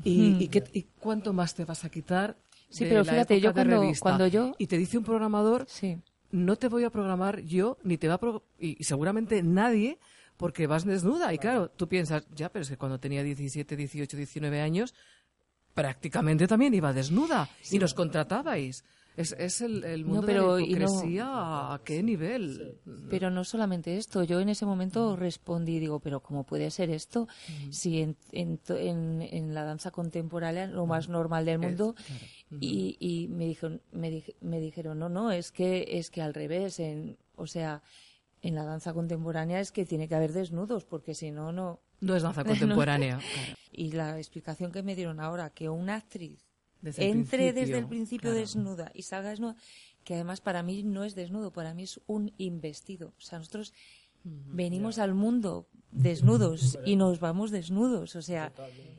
y, 0.04 0.44
y, 0.44 0.48
qué- 0.48 0.64
y 0.74 0.84
cuánto 1.00 1.32
más 1.34 1.54
te 1.54 1.66
vas 1.66 1.84
a 1.86 1.90
quitar. 1.90 2.38
Sí, 2.70 2.86
de 2.86 2.90
pero 2.90 3.04
la 3.04 3.12
fíjate, 3.12 3.36
época 3.36 3.44
yo 3.44 3.50
de 3.50 3.54
cuando- 3.54 3.82
revista? 3.82 4.02
cuando 4.04 4.28
yo- 4.28 4.56
Y 4.58 4.68
te 4.68 4.78
dice 4.78 4.98
un 4.98 5.04
programador, 5.04 5.66
sí. 5.68 5.98
no 6.32 6.56
te 6.56 6.70
voy 6.70 6.86
a 6.86 6.90
programar 6.90 7.42
yo, 7.42 7.78
ni 7.84 7.98
te 7.98 8.08
va 8.08 8.16
a 8.16 8.20
pro- 8.20 8.44
y, 8.60 8.78
y 8.80 8.84
seguramente 8.86 9.44
nadie, 9.44 10.00
porque 10.38 10.66
vas 10.66 10.86
desnuda. 10.86 11.34
Y 11.34 11.38
claro, 11.38 11.70
tú 11.70 11.88
piensas, 11.88 12.26
ya, 12.34 12.50
pero 12.50 12.64
es 12.64 12.70
que 12.70 12.78
cuando 12.78 13.00
tenía 13.00 13.22
17, 13.22 13.76
18, 13.76 14.18
19 14.18 14.62
años, 14.62 14.96
prácticamente 15.74 16.48
también 16.48 16.74
iba 16.74 16.94
desnuda 16.94 17.50
y 17.70 17.78
nos 17.80 17.94
contratabais. 17.94 18.84
Es, 19.18 19.34
es 19.38 19.60
el, 19.62 19.84
el 19.84 20.06
mundo 20.06 20.24
pero- 20.26 20.56
de 20.56 20.62
la 20.62 20.68
no- 20.80 20.86
hipocresía, 20.86 21.26
¿a 21.74 21.82
qué 21.84 22.02
nivel? 22.02 22.78
Pero 23.10 23.30
no 23.30 23.44
solamente 23.44 23.98
esto, 23.98 24.24
yo 24.24 24.40
en 24.40 24.48
ese 24.50 24.66
momento 24.66 25.16
respondí, 25.18 25.80
digo, 25.80 26.00
pero 26.00 26.22
¿cómo 26.22 26.46
puede 26.46 26.72
ser 26.72 26.90
esto? 26.90 27.28
Si 27.72 28.02
en, 28.02 28.16
en, 28.32 28.60
en- 28.70 29.22
en 29.22 29.54
la 29.54 29.66
danza 29.66 29.92
contemporánea, 29.92 30.68
lo 30.68 30.86
más 30.86 31.10
normal 31.10 31.46
del 31.46 31.60
mundo, 31.60 31.94
y, 32.62 32.96
y 33.00 33.28
me, 33.28 33.46
dijeron, 33.46 33.82
me, 33.92 34.10
dij- 34.12 34.36
me 34.42 34.60
dijeron, 34.62 34.98
no, 35.00 35.10
no, 35.10 35.32
es 35.32 35.52
que, 35.52 35.86
es 36.00 36.10
que 36.10 36.22
al 36.22 36.34
revés, 36.34 36.80
en, 36.80 37.18
o 37.36 37.48
sea, 37.48 37.82
en 38.42 38.56
la 38.56 38.64
danza 38.64 38.94
contemporánea 38.94 39.60
es 39.60 39.72
que 39.72 39.86
tiene 39.86 40.08
que 40.08 40.16
haber 40.16 40.32
desnudos, 40.32 40.86
porque 40.86 41.16
si 41.16 41.32
no, 41.32 41.52
no. 41.52 41.80
No 42.00 42.16
es 42.16 42.24
danza 42.24 42.44
contemporánea. 42.46 43.18
claro. 43.18 43.58
Y 43.74 43.92
la 43.92 44.18
explicación 44.18 44.72
que 44.72 44.84
me 44.84 44.96
dieron 44.96 45.20
ahora, 45.20 45.50
que 45.50 45.70
una 45.70 45.96
actriz 45.96 46.48
Desde 46.82 47.10
entre 47.10 47.54
desde 47.54 47.78
el 47.78 47.88
principio 47.88 48.32
claro. 48.32 48.40
desnuda 48.40 48.92
y 48.94 49.04
salga 49.04 49.30
desnuda, 49.30 49.56
que 50.04 50.16
además 50.16 50.42
para 50.42 50.64
mí 50.64 50.84
no 50.84 51.04
es 51.04 51.16
desnudo, 51.16 51.52
para 51.52 51.74
mí 51.74 51.84
es 51.84 52.02
un 52.08 52.34
investido. 52.38 53.14
O 53.18 53.22
sea, 53.22 53.40
nosotros 53.40 53.74
venimos 54.24 55.00
al 55.00 55.14
mundo 55.14 55.68
desnudos 55.92 56.80
y 56.86 56.96
nos 56.96 57.20
vamos 57.20 57.52
desnudos, 57.52 58.16
o 58.16 58.22
sea, 58.22 58.54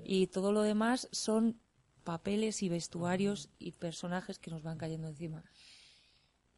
y 0.05 0.27
todo 0.29 0.53
lo 0.53 0.63
demás 0.63 1.09
son 1.13 1.61
papeles 2.05 2.63
y 2.63 2.69
vestuarios 2.69 3.49
y 3.59 3.73
personajes 3.73 4.39
que 4.39 4.51
nos 4.51 4.63
van 4.63 4.79
cayendo 4.79 5.09
encima. 5.09 5.45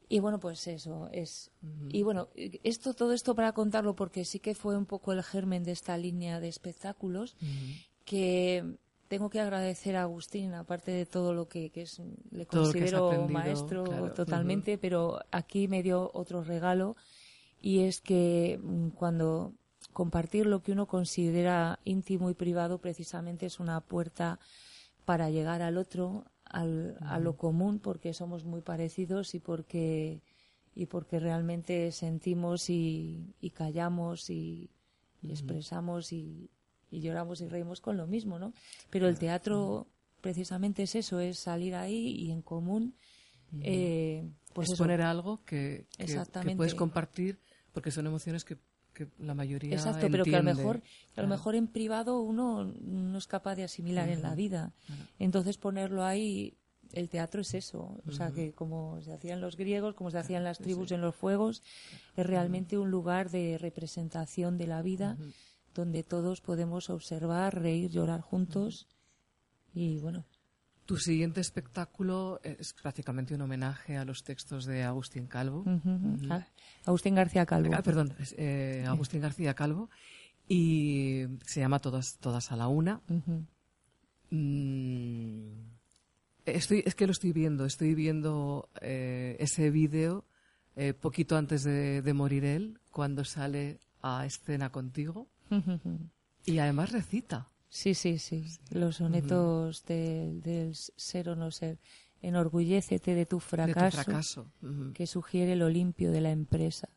Y 0.08 0.20
bueno, 0.20 0.38
pues 0.38 0.66
eso 0.66 1.08
es. 1.12 1.50
Y 1.88 2.02
bueno, 2.02 2.28
esto, 2.34 2.94
todo 2.94 3.12
esto 3.12 3.34
para 3.34 3.52
contarlo 3.52 3.96
porque 3.96 4.24
sí 4.24 4.38
que 4.38 4.54
fue 4.54 4.76
un 4.76 4.86
poco 4.86 5.12
el 5.12 5.22
germen 5.22 5.64
de 5.64 5.72
esta 5.72 5.96
línea 5.96 6.40
de 6.40 6.48
espectáculos 6.48 7.36
que 8.04 8.76
tengo 9.08 9.30
que 9.30 9.40
agradecer 9.40 9.96
a 9.96 10.02
Agustín, 10.02 10.54
aparte 10.54 10.90
de 10.90 11.06
todo 11.06 11.32
lo 11.32 11.48
que, 11.48 11.70
que 11.70 11.82
es, 11.82 12.00
le 12.30 12.46
Todo 12.46 12.64
considero 12.64 13.28
maestro 13.28 13.84
claro. 13.84 14.12
totalmente, 14.12 14.78
pero 14.78 15.20
aquí 15.30 15.68
me 15.68 15.82
dio 15.82 16.10
otro 16.14 16.42
regalo 16.42 16.96
y 17.60 17.80
es 17.80 18.00
que 18.00 18.58
mm, 18.62 18.88
cuando 18.90 19.54
compartir 19.92 20.46
lo 20.46 20.62
que 20.62 20.72
uno 20.72 20.86
considera 20.86 21.78
íntimo 21.84 22.30
y 22.30 22.34
privado 22.34 22.78
precisamente 22.78 23.46
es 23.46 23.60
una 23.60 23.80
puerta 23.80 24.40
para 25.04 25.30
llegar 25.30 25.62
al 25.62 25.76
otro, 25.76 26.24
al, 26.44 26.96
a 27.00 27.18
lo 27.18 27.36
común, 27.36 27.78
porque 27.78 28.14
somos 28.14 28.44
muy 28.44 28.62
parecidos 28.62 29.34
y 29.34 29.40
porque 29.40 30.22
y 30.76 30.86
porque 30.86 31.20
realmente 31.20 31.92
sentimos 31.92 32.68
y, 32.68 33.34
y 33.40 33.50
callamos 33.50 34.28
y, 34.28 34.70
y 35.22 35.30
expresamos 35.30 36.12
y, 36.12 36.50
y 36.94 37.00
lloramos 37.00 37.40
y 37.40 37.48
reímos 37.48 37.80
con 37.80 37.96
lo 37.96 38.06
mismo, 38.06 38.38
¿no? 38.38 38.52
Pero 38.90 39.08
el 39.08 39.18
teatro 39.18 39.86
precisamente 40.20 40.84
es 40.84 40.94
eso, 40.94 41.20
es 41.20 41.38
salir 41.38 41.74
ahí 41.74 42.08
y 42.08 42.30
en 42.30 42.40
común, 42.42 42.94
eh, 43.60 44.28
pues 44.52 44.68
poner 44.84 45.02
algo 45.02 45.44
que, 45.44 45.86
que- 45.98 46.04
puedes 46.56 46.72
compartir 46.78 47.40
porque 47.72 47.90
son 47.90 48.06
emociones 48.06 48.44
que, 48.44 48.56
que 48.92 49.08
la 49.18 49.34
mayoría 49.34 49.74
Exacto, 49.74 50.06
pero 50.10 50.24
que 50.24 50.30
a 50.36 50.38
lo 50.38 50.44
mejor, 50.56 50.82
a 51.16 51.22
lo 51.22 51.28
mejor 51.28 51.54
en 51.56 51.66
privado 51.68 52.20
uno 52.20 52.64
no 52.64 53.18
es 53.18 53.26
capaz 53.26 53.54
de 53.56 53.64
asimilar 53.64 54.08
en 54.08 54.22
la 54.22 54.34
vida. 54.34 54.72
Entonces 55.18 55.58
ponerlo 55.58 56.04
ahí, 56.04 56.56
el 56.92 57.08
teatro 57.08 57.40
es 57.40 57.54
eso. 57.54 58.00
O 58.06 58.12
sea, 58.12 58.30
que 58.32 58.52
como 58.52 59.00
se 59.02 59.12
hacían 59.12 59.40
los 59.40 59.56
griegos, 59.56 59.94
como 59.94 60.10
se 60.10 60.18
hacían 60.18 60.44
las 60.44 60.58
tribus 60.58 60.90
en 60.92 61.00
los 61.00 61.14
fuegos, 61.16 61.62
es 62.16 62.24
realmente 62.26 62.78
un 62.78 62.90
lugar 62.90 63.30
de 63.30 63.58
representación 63.58 64.56
de 64.58 64.66
la 64.68 64.82
vida 64.82 65.16
donde 65.74 66.02
todos 66.02 66.40
podemos 66.40 66.90
observar, 66.90 67.60
reír, 67.60 67.90
llorar 67.90 68.20
juntos. 68.20 68.86
Y 69.74 69.98
bueno, 69.98 70.24
Tu 70.86 70.96
siguiente 70.98 71.40
espectáculo 71.40 72.40
es 72.42 72.74
prácticamente 72.74 73.34
un 73.34 73.40
homenaje 73.40 73.96
a 73.96 74.04
los 74.04 74.22
textos 74.22 74.66
de 74.66 74.82
Agustín 74.82 75.26
Calvo. 75.26 75.60
ujú, 75.60 76.30
ah, 76.30 76.46
Agustín 76.84 77.14
García 77.14 77.46
Calvo. 77.46 77.74
Ah, 77.74 77.82
perdón, 77.82 78.12
eh, 78.36 78.84
Agustín 78.86 79.20
García 79.20 79.54
Calvo. 79.54 79.88
Y 80.46 81.24
se 81.46 81.60
llama 81.60 81.78
Todas, 81.78 82.18
todas 82.20 82.52
a 82.52 82.56
la 82.56 82.68
una. 82.68 83.00
Ujú. 83.08 83.46
Mm, 84.30 85.70
estoy, 86.44 86.82
es 86.84 86.94
que 86.94 87.06
lo 87.06 87.12
estoy 87.12 87.32
viendo, 87.32 87.64
estoy 87.64 87.94
viendo 87.94 88.68
eh, 88.80 89.36
ese 89.38 89.70
vídeo 89.70 90.26
eh, 90.76 90.92
poquito 90.92 91.36
antes 91.36 91.62
de, 91.64 92.02
de 92.02 92.12
morir 92.12 92.44
él, 92.44 92.78
cuando 92.90 93.24
sale 93.24 93.78
a 94.02 94.26
escena 94.26 94.70
contigo 94.70 95.28
y 96.44 96.58
además 96.58 96.92
recita. 96.92 97.48
Sí, 97.68 97.94
sí, 97.94 98.18
sí. 98.18 98.46
Los 98.70 98.96
sonetos 98.96 99.84
del, 99.84 100.74
ser 100.74 101.28
o 101.28 101.36
no 101.36 101.50
ser. 101.50 101.78
Enorgullécete 102.22 103.14
de 103.14 103.26
tu 103.26 103.36
De 103.36 103.40
tu 103.40 103.40
fracaso, 103.40 104.02
fracaso. 104.02 104.52
Que 104.94 105.06
sugiere 105.06 105.56
lo 105.56 105.68
limpio 105.68 106.12
de 106.12 106.20
la 106.20 106.30
empresa. 106.30 106.88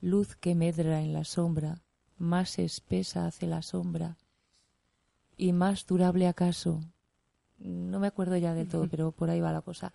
Luz 0.00 0.36
que 0.36 0.54
medra 0.54 1.00
en 1.00 1.12
la 1.12 1.24
sombra, 1.24 1.82
más 2.18 2.58
espesa 2.58 3.26
hace 3.26 3.46
la 3.46 3.62
sombra 3.62 4.16
y 5.36 5.52
más 5.52 5.86
durable 5.86 6.28
acaso. 6.28 6.80
No 7.58 7.98
me 7.98 8.06
acuerdo 8.06 8.36
ya 8.36 8.54
del 8.54 8.68
todo, 8.68 8.88
pero 8.88 9.12
por 9.12 9.30
ahí 9.30 9.40
va 9.40 9.52
la 9.52 9.62
cosa. 9.62 9.94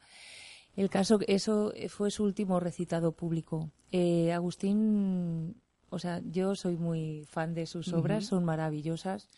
El 0.75 0.89
caso, 0.89 1.19
eso 1.27 1.71
fue 1.89 2.11
su 2.11 2.23
último 2.23 2.59
recitado 2.59 3.11
público. 3.11 3.71
Eh, 3.91 4.33
Agustín, 4.33 5.61
o 5.95 5.99
sea, 5.99 6.21
yo 6.29 6.55
soy 6.55 6.75
muy 6.75 7.23
fan 7.29 7.53
de 7.53 7.65
sus 7.65 7.93
obras, 7.93 8.25
son 8.25 8.43
maravillosas. 8.43 9.29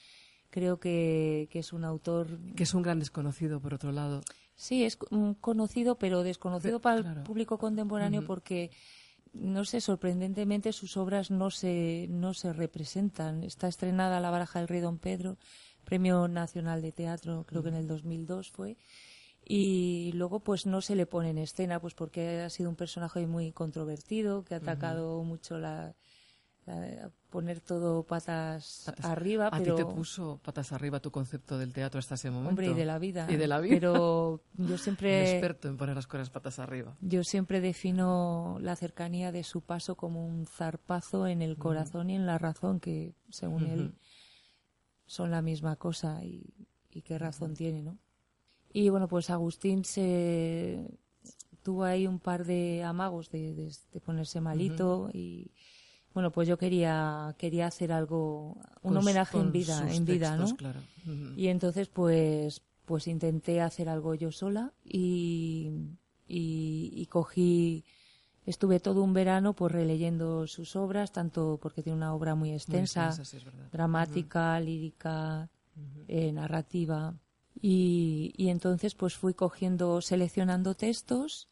Creo 0.50 0.80
que, 0.80 1.48
que 1.52 1.60
es 1.60 1.72
un 1.72 1.86
autor 1.86 2.40
Que 2.56 2.64
es 2.64 2.74
un 2.74 2.82
gran 2.82 2.98
desconocido, 2.98 3.60
por 3.60 3.76
otro 3.76 3.92
lado. 3.92 4.24
Sí, 4.56 4.86
es 4.86 4.98
mm, 5.12 5.34
conocido, 5.34 6.00
pero 6.00 6.24
desconocido 6.24 6.82
para 6.82 7.02
claro. 7.02 7.20
el 7.20 7.24
público 7.24 7.60
contemporáneo 7.60 8.26
porque, 8.26 8.72
no 9.34 9.66
sé, 9.66 9.82
sorprendentemente 9.82 10.74
sus 10.74 10.98
obras 10.98 11.30
no 11.30 11.52
se, 11.52 12.08
no 12.10 12.34
se 12.34 12.52
representan. 12.54 13.44
Está 13.44 13.68
estrenada 13.68 14.20
La 14.20 14.32
Baraja 14.32 14.58
del 14.58 14.68
Rey 14.68 14.80
Don 14.80 14.98
Pedro, 14.98 15.38
Premio 15.84 16.28
Nacional 16.28 16.82
de 16.82 16.92
Teatro, 16.92 17.46
creo 17.48 17.62
que 17.62 17.70
en 17.70 17.76
el 17.76 17.86
2002 17.86 18.50
fue. 18.50 18.78
Y 19.46 20.12
luego, 20.16 20.40
pues 20.40 20.66
no 20.66 20.82
se 20.82 20.96
le 20.96 21.06
pone 21.06 21.30
en 21.30 21.38
escena, 21.38 21.80
pues 21.80 21.94
porque 21.94 22.42
ha 22.42 22.50
sido 22.50 22.72
un 22.72 22.76
personaje 22.76 23.28
muy 23.28 23.52
controvertido, 23.52 24.44
que 24.44 24.56
ha 24.56 24.58
atacado 24.58 25.24
mucho 25.24 25.60
la, 25.60 25.96
la- 26.68 27.10
poner 27.30 27.60
todo 27.62 28.04
patas, 28.04 28.84
Patas- 28.86 29.06
arriba. 29.06 29.48
A 29.48 29.58
pero... 29.58 29.76
ti 29.76 29.84
te 29.84 29.86
puso 29.90 30.40
patas 30.44 30.72
arriba 30.72 31.00
tu 31.00 31.12
concepto 31.12 31.58
del 31.58 31.74
teatro 31.74 32.00
hasta 32.00 32.16
ese 32.16 32.30
momento. 32.30 32.50
Hombre, 32.50 32.68
y 32.68 32.74
de 32.74 32.86
la 32.86 33.00
vida. 33.00 33.26
Y 33.30 33.36
de 33.38 33.48
la 33.48 33.60
vida. 33.60 33.76
Pero 33.76 34.42
yo 34.58 34.74
Un 34.74 34.78
siempre, 34.78 35.32
experto 35.32 35.68
en 35.68 35.78
poner 35.78 35.96
las 35.96 36.08
cosas 36.08 36.30
patas 36.30 36.60
arriba. 36.60 36.96
yo 37.02 37.24
siempre 37.24 37.62
defino 37.62 38.58
la 38.62 38.76
cercanía 38.76 39.32
de 39.32 39.44
su 39.44 39.62
paso 39.62 39.96
como 39.96 40.26
un 40.26 40.46
zarpazo 40.46 41.28
en 41.28 41.42
el 41.42 41.58
corazón 41.58 42.10
y 42.10 42.16
en 42.16 42.26
la 42.26 42.38
razón, 42.38 42.80
que 42.80 43.14
según 43.30 43.66
él 43.66 43.94
son 45.06 45.32
la 45.32 45.42
misma 45.42 45.76
cosa 45.78 46.24
y, 46.24 46.54
y 46.92 47.02
qué 47.02 47.18
razón 47.18 47.54
tiene, 47.56 47.82
¿no? 47.82 47.98
Y 48.74 48.90
bueno, 48.90 49.08
pues 49.08 49.30
Agustín 49.30 49.86
se 49.86 50.86
tuvo 51.64 51.84
ahí 51.84 52.08
un 52.08 52.20
par 52.20 52.46
de 52.46 52.84
amagos 52.84 53.30
de, 53.30 53.54
de- 53.54 53.76
de 53.92 54.00
ponerse 54.02 54.40
malito 54.42 55.10
y 55.14 55.52
bueno, 56.18 56.32
pues 56.32 56.48
yo 56.48 56.58
quería 56.58 57.36
quería 57.38 57.68
hacer 57.68 57.92
algo, 57.92 58.58
un 58.82 58.94
Con- 58.94 58.98
homenaje 58.98 59.38
en 59.38 59.52
vida, 59.52 59.80
en 59.96 60.06
vida, 60.06 60.30
textos, 60.30 60.52
¿no? 60.52 60.58
claro. 60.58 60.80
Y 61.38 61.48
entonces, 61.50 61.88
pues, 61.90 62.62
pues 62.86 63.08
intenté 63.08 63.62
hacer 63.62 63.88
algo 63.90 64.16
yo 64.16 64.32
sola 64.32 64.74
y, 64.84 65.70
y, 66.28 66.92
y 67.02 67.06
cogí, 67.08 67.84
estuve 68.46 68.80
todo 68.80 69.04
un 69.04 69.14
verano 69.14 69.54
pues 69.54 69.72
releyendo 69.72 70.48
sus 70.48 70.76
obras, 70.76 71.12
tanto 71.12 71.60
porque 71.62 71.84
tiene 71.84 71.98
una 71.98 72.14
obra 72.16 72.34
muy 72.36 72.50
Muy 72.50 72.56
extensa, 72.58 73.12
sí, 73.26 73.38
dramática, 73.72 74.60
lírica, 74.60 75.50
eh, 76.08 76.32
narrativa. 76.32 77.14
Y, 77.62 78.34
y 78.38 78.50
entonces 78.50 78.96
pues 78.96 79.16
fui 79.16 79.34
cogiendo, 79.34 80.02
seleccionando 80.02 80.74
textos 80.76 81.48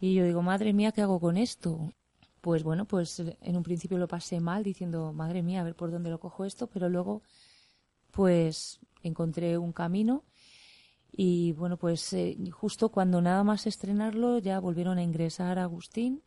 y 0.00 0.14
yo 0.14 0.24
digo, 0.24 0.42
madre 0.42 0.72
mía, 0.72 0.92
¿qué 0.92 1.02
hago 1.02 1.20
con 1.20 1.36
esto? 1.36 1.92
Pues 2.40 2.62
bueno, 2.62 2.86
pues 2.86 3.20
en 3.20 3.56
un 3.56 3.62
principio 3.62 3.98
lo 3.98 4.08
pasé 4.08 4.40
mal 4.40 4.62
diciendo, 4.62 5.12
madre 5.12 5.42
mía, 5.42 5.60
a 5.60 5.64
ver 5.64 5.74
por 5.74 5.90
dónde 5.90 6.10
lo 6.10 6.20
cojo 6.20 6.44
esto, 6.44 6.66
pero 6.68 6.88
luego 6.88 7.22
pues 8.10 8.80
encontré 9.02 9.58
un 9.58 9.72
camino 9.72 10.24
y 11.12 11.52
bueno, 11.52 11.76
pues 11.76 12.12
eh, 12.12 12.36
justo 12.50 12.90
cuando 12.90 13.20
nada 13.20 13.44
más 13.44 13.66
estrenarlo 13.66 14.38
ya 14.38 14.60
volvieron 14.60 14.98
a 14.98 15.02
ingresar 15.02 15.58
a 15.58 15.64
Agustín 15.64 16.22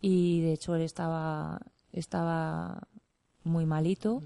y 0.00 0.40
de 0.40 0.52
hecho 0.54 0.74
él 0.74 0.82
estaba, 0.82 1.60
estaba 1.92 2.88
muy 3.44 3.66
malito 3.66 4.22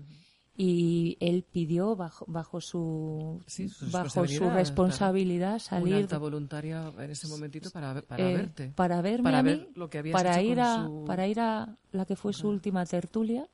y 0.57 1.17
él 1.21 1.45
pidió 1.51 1.97
bajo, 1.97 2.25
bajo 2.29 2.61
su 2.61 3.41
Sí, 3.47 3.69
su 3.69 3.87
bajo 3.87 4.09
su 4.09 4.21
responsabilidad, 4.21 4.55
responsabilidad 4.55 5.53
Una 5.55 5.61
salir 5.61 5.95
alta 5.97 6.19
voluntaria 6.19 6.93
en 6.99 7.11
ese 7.11 7.29
momentito 7.29 7.71
para, 7.71 8.03
para 8.03 8.29
eh, 8.29 8.35
verte. 8.35 8.73
para 8.75 9.01
verme 9.01 9.25
Para 9.25 9.39
a 9.39 9.43
mí, 9.43 9.51
ver 9.51 9.69
lo 9.75 9.89
que 9.89 9.99
habías 9.99 10.23
para 10.23 10.43
ir 10.43 10.61
a 10.61 10.75
su- 10.87 11.05
para 11.07 11.27
ir 11.27 11.41
a 11.41 11.77
la 11.93 12.05
que 12.05 12.17
fue 12.17 12.33
su 12.33 12.49
última 12.49 12.85
tertulia 12.87 13.49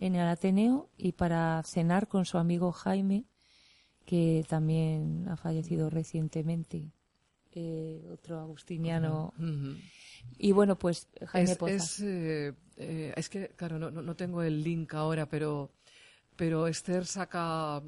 en 0.00 0.14
el 0.14 0.26
Ateneo 0.26 0.88
y 0.96 1.12
para 1.12 1.62
cenar 1.64 2.08
con 2.08 2.24
su 2.24 2.38
amigo 2.38 2.72
Jaime 2.72 3.24
que 4.06 4.44
también 4.48 5.28
ha 5.28 5.36
fallecido 5.36 5.88
recientemente 5.90 6.90
eh, 7.52 8.02
otro 8.12 8.40
agustiniano. 8.40 9.32
Y 10.38 10.52
bueno 10.52 10.76
pues 10.76 11.06
Jaime 11.26 11.52
Es, 11.52 11.58
Poza 11.58 11.72
es, 11.84 12.00
eh, 12.00 12.54
eh, 12.76 13.12
es 13.16 13.28
que, 13.28 13.48
claro, 13.56 13.78
no, 13.78 13.90
no, 13.90 14.02
no 14.02 14.16
tengo 14.16 14.42
el 14.42 14.62
link 14.62 14.94
ahora, 14.94 15.26
pero, 15.28 15.70
pero 16.40 16.66
Esther 16.66 17.04
saca 17.04 17.76
a 17.76 17.82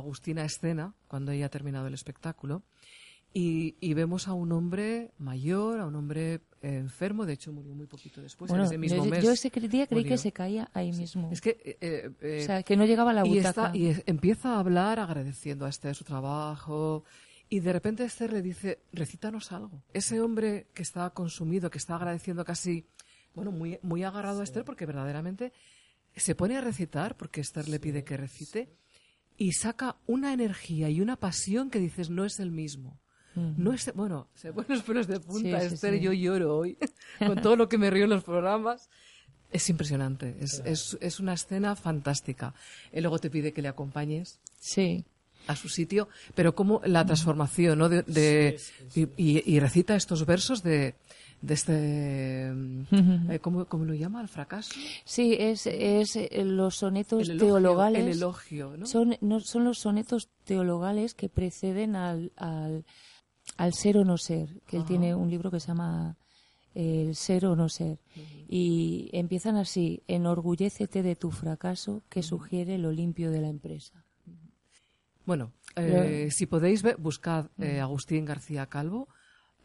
Agustina 0.00 0.40
a 0.42 0.46
escena 0.46 0.94
cuando 1.08 1.30
ella 1.32 1.46
ha 1.46 1.50
terminado 1.50 1.86
el 1.88 1.94
espectáculo 1.94 2.62
y, 3.34 3.76
y 3.80 3.92
vemos 3.92 4.28
a 4.28 4.32
un 4.32 4.50
hombre 4.52 5.12
mayor, 5.18 5.80
a 5.80 5.86
un 5.86 5.94
hombre 5.94 6.34
eh, 6.62 6.78
enfermo, 6.78 7.26
de 7.26 7.34
hecho 7.34 7.52
murió 7.52 7.74
muy 7.74 7.86
poquito 7.86 8.22
después, 8.22 8.48
bueno, 8.48 8.64
en 8.64 8.68
ese 8.68 8.78
mismo 8.78 9.04
yo, 9.04 9.10
mes. 9.10 9.22
yo 9.24 9.30
ese 9.32 9.50
día 9.50 9.86
creí 9.86 10.00
murió. 10.00 10.08
que 10.14 10.18
se 10.18 10.32
caía 10.32 10.70
ahí 10.72 10.90
mismo 10.92 11.28
Es 11.30 11.40
que 11.42 11.50
eh, 11.80 12.10
eh, 12.22 12.40
o 12.42 12.46
sea 12.46 12.62
que 12.62 12.76
no 12.78 12.86
llegaba 12.86 13.10
a 13.10 13.14
la 13.14 13.26
y, 13.26 13.28
butaca 13.36 13.48
está- 13.66 13.76
y 13.76 13.88
es- 13.88 14.02
empieza 14.06 14.54
a 14.56 14.60
hablar 14.60 14.98
agradeciendo 14.98 15.66
a 15.66 15.68
Esther 15.68 15.94
su 15.94 16.04
trabajo. 16.04 17.04
Y 17.50 17.60
de 17.60 17.72
repente 17.72 18.04
Esther 18.04 18.32
le 18.32 18.42
dice, 18.42 18.80
recítanos 18.92 19.52
algo. 19.52 19.82
Ese 19.94 20.20
hombre 20.20 20.66
que 20.74 20.82
está 20.82 21.08
consumido, 21.10 21.70
que 21.70 21.78
está 21.78 21.94
agradeciendo 21.96 22.44
casi, 22.44 22.86
bueno, 23.34 23.50
muy, 23.52 23.78
muy 23.82 24.02
agarrado 24.04 24.40
a 24.40 24.44
Esther 24.44 24.64
porque 24.64 24.84
verdaderamente 24.84 25.52
se 26.18 26.34
pone 26.34 26.56
a 26.56 26.60
recitar 26.60 27.16
porque 27.16 27.40
Esther 27.40 27.68
le 27.68 27.80
pide 27.80 28.04
que 28.04 28.16
recite 28.16 28.68
y 29.36 29.52
saca 29.52 29.96
una 30.06 30.32
energía 30.32 30.88
y 30.90 31.00
una 31.00 31.16
pasión 31.16 31.70
que 31.70 31.78
dices 31.78 32.10
no 32.10 32.24
es 32.24 32.38
el 32.40 32.50
mismo. 32.50 32.98
No 33.34 33.72
es, 33.72 33.92
bueno, 33.94 34.26
se 34.34 34.52
pone 34.52 34.66
los 34.68 34.82
pelos 34.82 35.06
de 35.06 35.20
punta, 35.20 35.60
Sí, 35.60 35.66
Esther, 35.74 35.94
sí. 35.94 36.00
yo 36.00 36.12
lloro 36.12 36.56
hoy 36.56 36.76
con 37.24 37.40
todo 37.40 37.54
lo 37.54 37.68
que 37.68 37.78
me 37.78 37.88
río 37.88 38.04
en 38.04 38.10
los 38.10 38.24
programas. 38.24 38.88
Es 39.52 39.70
impresionante, 39.70 40.36
es, 40.40 40.60
es, 40.64 40.98
es 41.00 41.20
una 41.20 41.34
escena 41.34 41.76
fantástica. 41.76 42.52
Él 42.90 43.04
luego 43.04 43.18
te 43.20 43.30
pide 43.30 43.52
que 43.52 43.62
le 43.62 43.68
acompañes 43.68 44.40
sí 44.58 45.04
a 45.46 45.54
su 45.54 45.68
sitio, 45.68 46.08
pero 46.34 46.54
como 46.56 46.80
la 46.84 47.06
transformación, 47.06 47.78
¿no? 47.78 47.88
De, 47.88 48.02
de- 48.02 48.58
Y, 48.96 49.02
y- 49.16 49.42
y 49.54 49.60
recita 49.60 49.94
estos 49.94 50.26
versos 50.26 50.62
de, 50.64 50.96
de 51.40 51.54
este, 51.54 52.48
eh, 52.48 53.38
¿cómo, 53.40 53.64
cómo 53.66 53.84
lo 53.84 53.94
llama? 53.94 54.20
¿El 54.20 54.28
fracaso? 54.28 54.74
sí 55.04 55.36
es, 55.38 55.66
es 55.66 56.16
eh, 56.16 56.44
los 56.44 56.76
sonetos 56.76 57.22
El 57.22 57.32
elogio, 57.32 57.46
teologales 57.46 58.02
el 58.02 58.12
elogio, 58.12 58.76
¿no? 58.76 58.86
Son, 58.86 59.16
no, 59.20 59.40
son 59.40 59.64
los 59.64 59.78
sonetos 59.78 60.28
teologales 60.44 61.14
que 61.14 61.28
preceden 61.28 61.96
al, 61.96 62.32
al, 62.36 62.84
al 63.56 63.72
ser 63.74 63.98
o 63.98 64.04
no 64.04 64.18
ser, 64.18 64.60
que 64.66 64.76
él 64.76 64.84
tiene 64.84 65.14
un 65.14 65.30
libro 65.30 65.50
que 65.50 65.60
se 65.60 65.68
llama 65.68 66.16
El 66.74 67.14
ser 67.14 67.46
o 67.46 67.56
no 67.56 67.68
ser. 67.68 67.98
Y 68.48 69.10
empiezan 69.12 69.56
así, 69.56 70.02
enorgullécete 70.08 71.02
de 71.02 71.16
tu 71.16 71.30
fracaso 71.30 72.02
que 72.08 72.22
sugiere 72.22 72.78
lo 72.78 72.92
limpio 72.92 73.30
de 73.30 73.40
la 73.40 73.48
empresa. 73.48 74.04
Bueno, 75.26 75.52
eh, 75.76 76.30
si 76.30 76.46
podéis 76.46 76.82
ver, 76.82 76.96
buscad 76.96 77.50
eh, 77.58 77.80
Agustín 77.80 78.24
García 78.24 78.64
Calvo, 78.66 79.08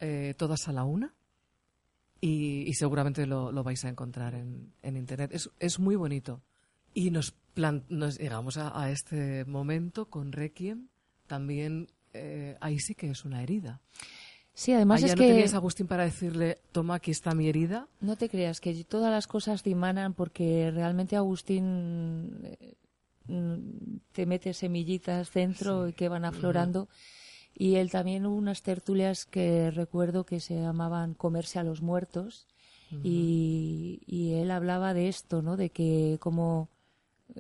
eh, 0.01 0.33
todas 0.38 0.67
a 0.67 0.73
la 0.73 0.83
una, 0.83 1.13
y, 2.25 2.63
y 2.69 2.73
seguramente 2.75 3.25
lo, 3.27 3.51
lo 3.51 3.63
vais 3.63 3.83
a 3.83 3.89
encontrar 3.89 4.33
en, 4.36 4.71
en 4.81 4.95
internet. 4.95 5.31
Es, 5.33 5.49
es 5.59 5.77
muy 5.79 5.95
bonito. 5.97 6.41
Y 6.93 7.12
nos, 7.12 7.31
plan- 7.53 7.83
nos 7.89 8.17
llegamos 8.17 8.55
a, 8.57 8.79
a 8.81 8.91
este 8.91 9.43
momento 9.45 10.05
con 10.09 10.31
Requiem, 10.31 10.88
también 11.27 11.88
eh, 12.13 12.55
ahí 12.62 12.79
sí 12.79 12.95
que 12.95 13.09
es 13.09 13.25
una 13.25 13.43
herida. 13.43 13.81
Sí, 14.53 14.71
además 14.71 15.01
Ahí 15.01 15.09
es 15.09 15.15
que 15.15 15.21
no 15.23 15.27
tenías 15.27 15.53
a 15.53 15.57
Agustín 15.57 15.88
para 15.88 16.03
decirle, 16.05 16.59
toma, 16.71 16.95
aquí 16.95 17.09
está 17.12 17.33
mi 17.33 17.49
herida. 17.49 17.88
no 18.01 18.15
te 18.15 18.29
creas 18.29 18.62
que 18.62 18.83
todas 18.86 19.12
las 19.12 19.25
cosas 19.27 19.63
dimanan 19.63 20.13
porque 20.13 20.69
realmente 20.71 21.15
Agustín 21.17 22.39
eh, 22.43 22.75
mm, 23.25 23.97
te 24.12 24.25
mete 24.27 24.53
semillitas 24.53 25.33
dentro 25.33 25.89
y 25.89 25.93
que 25.93 26.07
van 26.07 26.23
aflorando. 26.23 26.88
Y 27.56 27.76
él 27.76 27.92
también 27.92 28.26
hubo 28.26 28.36
unas 28.36 28.62
tertulias 28.63 29.26
que 29.26 29.70
recuerdo 29.72 30.26
que 30.26 30.39
se 30.39 30.56
llamaban 30.60 31.13
Comerse 31.13 31.60
a 31.60 31.63
los 31.63 31.82
muertos. 31.82 32.48
y, 33.04 34.02
y 34.06 34.34
él 34.34 34.52
hablaba 34.52 34.94
de 34.94 35.08
esto, 35.08 35.42
¿no? 35.42 35.58
De 35.58 35.72
que 35.72 36.18
como 36.20 36.70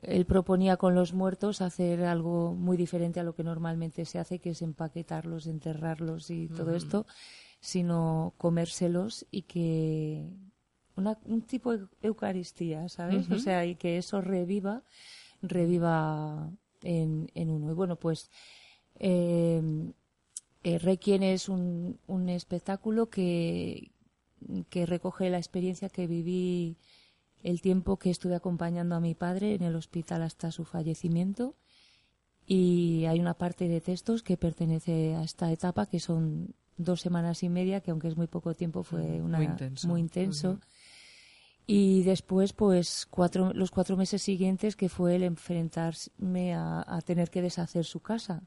él 0.01 0.25
proponía 0.25 0.77
con 0.77 0.95
los 0.95 1.13
muertos 1.13 1.61
hacer 1.61 2.03
algo 2.05 2.53
muy 2.55 2.77
diferente 2.77 3.19
a 3.19 3.23
lo 3.23 3.35
que 3.35 3.43
normalmente 3.43 4.05
se 4.05 4.17
hace, 4.17 4.39
que 4.39 4.51
es 4.51 4.61
empaquetarlos, 4.63 5.45
enterrarlos 5.45 6.29
y 6.31 6.47
todo 6.47 6.73
esto, 6.75 7.05
sino 7.59 8.33
comérselos 8.37 9.25
y 9.29 9.43
que 9.43 10.25
una, 10.95 11.19
un 11.25 11.41
tipo 11.43 11.77
de 11.77 11.85
Eucaristía, 12.01 12.89
¿sabes? 12.89 13.29
O 13.29 13.37
sea, 13.37 13.65
y 13.65 13.75
que 13.75 13.97
eso 13.97 14.21
reviva, 14.21 14.81
reviva 15.41 16.49
en, 16.81 17.29
en 17.35 17.49
uno. 17.51 17.71
Y 17.71 17.73
bueno, 17.75 17.95
pues 17.97 18.31
eh, 18.99 19.61
eh, 20.63 20.77
Requiem 20.79 21.23
es 21.23 21.49
un, 21.49 21.99
un 22.07 22.29
espectáculo 22.29 23.09
que, 23.09 23.91
que 24.69 24.85
recoge 24.85 25.29
la 25.29 25.37
experiencia 25.37 25.89
que 25.89 26.07
viví 26.07 26.77
el 27.43 27.61
tiempo 27.61 27.97
que 27.97 28.09
estuve 28.09 28.35
acompañando 28.35 28.95
a 28.95 28.99
mi 29.01 29.15
padre 29.15 29.55
en 29.55 29.63
el 29.63 29.75
hospital 29.75 30.21
hasta 30.23 30.51
su 30.51 30.63
fallecimiento. 30.63 31.55
Y 32.45 33.05
hay 33.05 33.19
una 33.19 33.33
parte 33.35 33.67
de 33.67 33.81
textos 33.81 34.23
que 34.23 34.37
pertenece 34.37 35.15
a 35.15 35.23
esta 35.23 35.51
etapa 35.51 35.85
que 35.85 35.99
son 35.99 36.55
dos 36.77 37.01
semanas 37.01 37.43
y 37.43 37.49
media 37.49 37.81
que 37.81 37.91
aunque 37.91 38.07
es 38.07 38.17
muy 38.17 38.27
poco 38.27 38.53
tiempo 38.53 38.83
fue 38.83 39.21
una 39.21 39.37
Muy 39.37 39.47
intenso. 39.47 39.87
muy 39.87 39.99
intenso. 40.01 40.59
Y 41.65 42.03
después 42.03 42.51
pues 42.51 43.05
cuatro 43.09 43.53
los 43.53 43.71
cuatro 43.71 43.95
meses 43.95 44.21
siguientes 44.21 44.75
que 44.75 44.89
fue 44.89 45.15
el 45.15 45.23
enfrentarme 45.23 46.53
a, 46.53 46.83
a 46.85 47.01
tener 47.01 47.29
que 47.29 47.41
deshacer 47.41 47.85
su 47.85 48.01
casa 48.01 48.43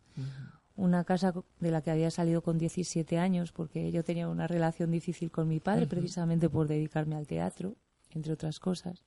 una 0.76 1.04
casa 1.04 1.32
de 1.60 1.70
la 1.70 1.80
que 1.82 1.90
había 1.90 2.10
salido 2.10 2.42
con 2.42 2.58
17 2.58 3.18
años 3.18 3.52
porque 3.52 3.90
yo 3.92 4.04
tenía 4.04 4.28
una 4.28 4.46
relación 4.46 4.90
difícil 4.90 5.30
con 5.30 5.48
mi 5.48 5.58
padre 5.60 5.86
precisamente 5.86 6.48
por 6.50 6.68
dedicarme 6.68 7.16
al 7.16 7.26
teatro 7.26 7.76
entre 8.10 8.32
otras 8.32 8.60
cosas 8.60 9.02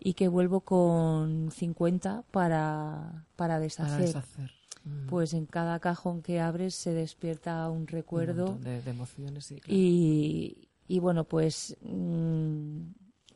y 0.00 0.14
que 0.14 0.28
vuelvo 0.28 0.60
con 0.62 1.50
50 1.52 2.24
para, 2.30 3.26
para 3.36 3.54
Para 3.54 3.58
deshacer. 3.60 4.00
deshacer. 4.06 4.50
Mm. 4.84 5.06
Pues 5.06 5.32
en 5.34 5.46
cada 5.46 5.78
cajón 5.78 6.20
que 6.20 6.40
abres 6.40 6.74
se 6.74 6.92
despierta 6.92 7.68
un 7.70 7.82
Un 7.82 7.86
recuerdo 7.86 8.46
montón 8.46 8.64
de, 8.64 8.82
de 8.82 8.90
emociones, 8.90 9.44
sí, 9.46 9.60
claro. 9.60 9.78
y, 9.78 10.68
y 10.88 10.98
bueno, 10.98 11.24
pues 11.24 11.76
mm, 11.80 12.80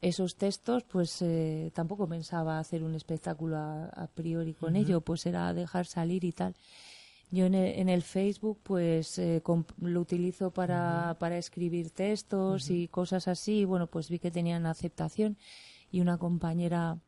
esos 0.00 0.36
textos, 0.36 0.84
pues 0.84 1.22
eh, 1.22 1.70
tampoco 1.74 2.06
pensaba 2.08 2.58
hacer 2.58 2.82
un 2.82 2.94
espectáculo 2.94 3.56
a, 3.56 3.86
a 3.86 4.06
priori 4.08 4.52
con 4.54 4.76
ello, 4.76 5.00
pues 5.00 5.26
era 5.26 5.52
dejar 5.54 5.86
salir 5.86 6.24
y 6.24 6.32
tal. 6.32 6.54
Yo 7.30 7.44
en 7.44 7.54
el, 7.54 7.78
en 7.78 7.88
el 7.88 8.02
Facebook, 8.02 8.58
pues 8.62 9.18
eh, 9.18 9.42
lo 9.80 10.00
utilizo 10.00 10.50
para, 10.50 11.16
para 11.18 11.36
escribir 11.36 11.90
textos 11.90 12.70
y 12.70 12.88
cosas 12.88 13.28
así. 13.28 13.60
y 13.60 13.64
bueno, 13.64 13.86
pues 13.86 14.08
vi 14.08 14.18
que 14.18 14.30
tenían 14.30 14.64
aceptación 14.66 15.36
y 15.90 16.00
una 16.00 16.18
compañera 16.18 16.98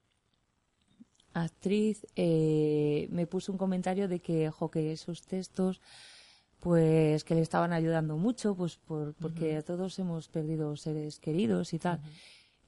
actriz 1.32 2.06
eh, 2.16 3.08
me 3.10 3.26
puso 3.26 3.52
un 3.52 3.58
comentario 3.58 4.08
de 4.08 4.20
que, 4.20 4.50
esos 4.74 5.22
textos 5.22 5.80
pues 6.58 7.24
que 7.24 7.34
le 7.34 7.40
estaban 7.40 7.72
ayudando 7.72 8.18
mucho, 8.18 8.54
pues 8.54 8.76
por, 8.76 9.14
porque 9.14 9.62
todos 9.62 9.98
hemos 9.98 10.28
perdido 10.28 10.76
seres 10.76 11.18
queridos 11.18 11.72
y 11.72 11.78
tal. 11.78 12.00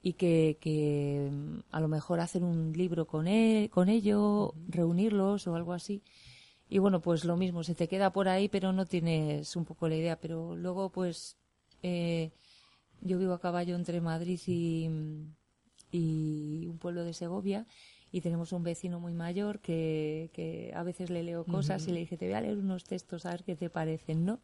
Y 0.01 0.13
que, 0.13 0.57
que 0.59 1.29
mm, 1.31 1.59
a 1.69 1.79
lo 1.79 1.87
mejor 1.87 2.19
hacer 2.19 2.43
un 2.43 2.73
libro 2.73 3.05
con, 3.05 3.27
él, 3.27 3.69
con 3.69 3.89
ello, 3.89 4.55
reunirlos 4.67 5.45
o 5.45 5.55
algo 5.55 5.73
así. 5.73 6.01
Y 6.69 6.79
bueno, 6.79 7.01
pues 7.01 7.25
lo 7.25 7.37
mismo, 7.37 7.63
se 7.63 7.75
te 7.75 7.87
queda 7.87 8.11
por 8.11 8.27
ahí, 8.27 8.49
pero 8.49 8.73
no 8.73 8.85
tienes 8.85 9.55
un 9.55 9.65
poco 9.65 9.87
la 9.87 9.95
idea. 9.95 10.19
Pero 10.19 10.55
luego, 10.55 10.89
pues, 10.89 11.37
eh, 11.83 12.31
yo 13.01 13.19
vivo 13.19 13.33
a 13.33 13.39
caballo 13.39 13.75
entre 13.75 14.01
Madrid 14.01 14.39
y, 14.47 14.89
y 15.91 16.67
un 16.67 16.77
pueblo 16.79 17.03
de 17.03 17.13
Segovia 17.13 17.67
y 18.13 18.21
tenemos 18.21 18.53
un 18.53 18.61
vecino 18.61 18.99
muy 18.99 19.13
mayor 19.13 19.59
que, 19.59 20.29
que 20.33 20.71
a 20.75 20.83
veces 20.83 21.09
le 21.09 21.23
leo 21.23 21.45
cosas 21.45 21.87
y 21.87 21.91
le 21.91 22.01
dije, 22.01 22.15
te 22.15 22.27
voy 22.27 22.35
a 22.35 22.41
leer 22.41 22.59
unos 22.59 22.83
textos 22.83 23.25
a 23.25 23.31
ver 23.31 23.43
qué 23.43 23.55
te 23.55 23.71
parecen, 23.71 24.23
¿no? 24.23 24.39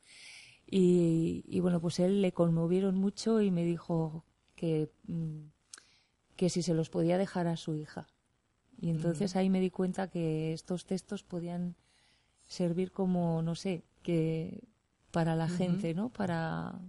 Y, 0.65 1.43
y 1.47 1.59
bueno, 1.59 1.79
pues 1.79 1.99
él 1.99 2.23
le 2.23 2.31
conmovieron 2.31 2.95
mucho 2.95 3.41
y 3.41 3.51
me 3.51 3.63
dijo 3.63 4.25
que, 4.55 4.89
mm, 5.07 5.49
que 6.35 6.49
si 6.49 6.63
se 6.63 6.73
los 6.73 6.89
podía 6.89 7.19
dejar 7.19 7.45
a 7.45 7.57
su 7.57 7.75
hija. 7.75 8.07
Y 8.81 8.89
entonces 8.89 9.35
ahí 9.35 9.51
me 9.51 9.59
di 9.59 9.69
cuenta 9.69 10.09
que 10.09 10.51
estos 10.51 10.85
textos 10.87 11.21
podían 11.21 11.75
servir 12.49 12.91
como, 12.91 13.41
no 13.41 13.55
sé, 13.55 13.83
que 14.03 14.67
para 15.11 15.35
la 15.35 15.47
gente, 15.47 15.93
¿no? 15.93 16.09
Para... 16.09 16.79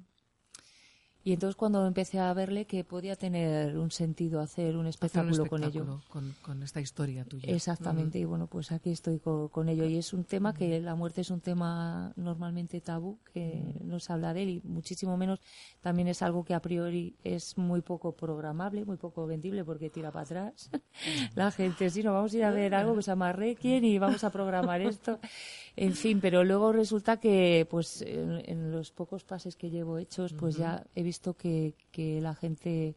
Y 1.31 1.35
entonces 1.35 1.55
cuando 1.55 1.87
empecé 1.87 2.19
a 2.19 2.35
verle 2.35 2.65
que 2.65 2.83
podía 2.83 3.15
tener 3.15 3.79
un 3.79 3.93
sentido 3.93 4.41
hacer 4.41 4.77
un 4.77 4.87
Hacer 4.89 5.25
un 5.25 5.31
espectáculo, 5.31 5.47
con 5.47 5.63
ello. 5.63 5.83
espectáculo 5.83 6.01
Con, 6.09 6.35
con 6.43 6.63
esta 6.65 6.81
historia 6.81 7.25
tuya. 7.25 7.55
Exactamente, 7.55 8.19
y 8.19 8.25
bueno, 8.25 8.49
pues 8.49 8.73
aquí 8.73 8.91
estoy 8.91 9.21
co- 9.21 9.49
con, 9.49 9.69
ello. 9.69 9.85
Y 9.87 9.97
es 9.97 10.13
un 10.13 10.25
tema 10.25 10.53
que 10.53 10.81
la 10.81 10.97
muerte 10.97 11.21
es 11.21 11.31
un 11.31 11.41
tema 11.41 12.13
normalmente 12.17 12.81
tabú, 12.81 13.21
que 13.33 13.63
no 13.85 14.01
se 14.01 14.13
habla 14.13 14.35
de 14.35 14.43
él 14.43 14.49
y 14.49 14.61
muchísimo 14.65 15.17
menos 15.17 15.39
también 15.81 16.09
es 16.09 16.21
algo 16.21 16.45
que 16.45 16.53
a 16.53 16.61
priori 16.61 17.15
es 17.23 17.57
muy 17.57 17.81
poco 17.81 18.17
programable, 18.17 18.85
muy 18.85 18.97
poco 18.97 19.25
vendible 19.25 19.65
porque 19.65 19.89
tira 19.89 20.11
para 20.11 20.25
atrás. 20.25 20.69
la 21.37 21.53
gente, 21.53 21.91
sí, 21.91 22.03
no, 22.03 22.13
vamos 22.13 22.35
a 22.35 22.37
ir 22.39 22.43
a 22.43 22.51
ver 22.51 22.75
algo 22.75 22.97
que 22.97 23.03
se 23.03 23.13
llama 23.13 23.33
Requiem 23.33 23.85
y 23.85 24.01
vamos 24.01 24.25
a 24.25 24.31
programar 24.31 24.81
esto. 24.81 25.21
En 25.81 25.95
fin, 25.95 26.21
pero 26.21 26.45
luego 26.45 26.73
resulta 26.73 27.17
que 27.17 27.67
pues 27.71 28.03
en, 28.03 28.43
en 28.45 28.71
los 28.71 28.91
pocos 28.91 29.25
pases 29.25 29.57
que 29.57 29.71
llevo 29.71 29.97
hechos, 29.97 30.35
pues 30.35 30.57
ya 30.57 30.85
he 30.95 31.03
visto 31.03 31.33
que, 31.33 31.75
que 31.91 32.21
la 32.21 32.35
gente 32.35 32.97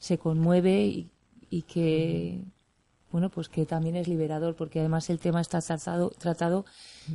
se 0.00 0.18
conmueve 0.18 0.84
y, 0.84 1.10
y 1.48 1.62
que 1.62 2.42
bueno, 3.12 3.30
pues 3.30 3.48
que 3.48 3.64
también 3.64 3.94
es 3.94 4.08
liberador, 4.08 4.56
porque 4.56 4.80
además 4.80 5.08
el 5.10 5.20
tema 5.20 5.40
está 5.40 5.60
tratado, 5.60 6.10
tratado 6.18 6.64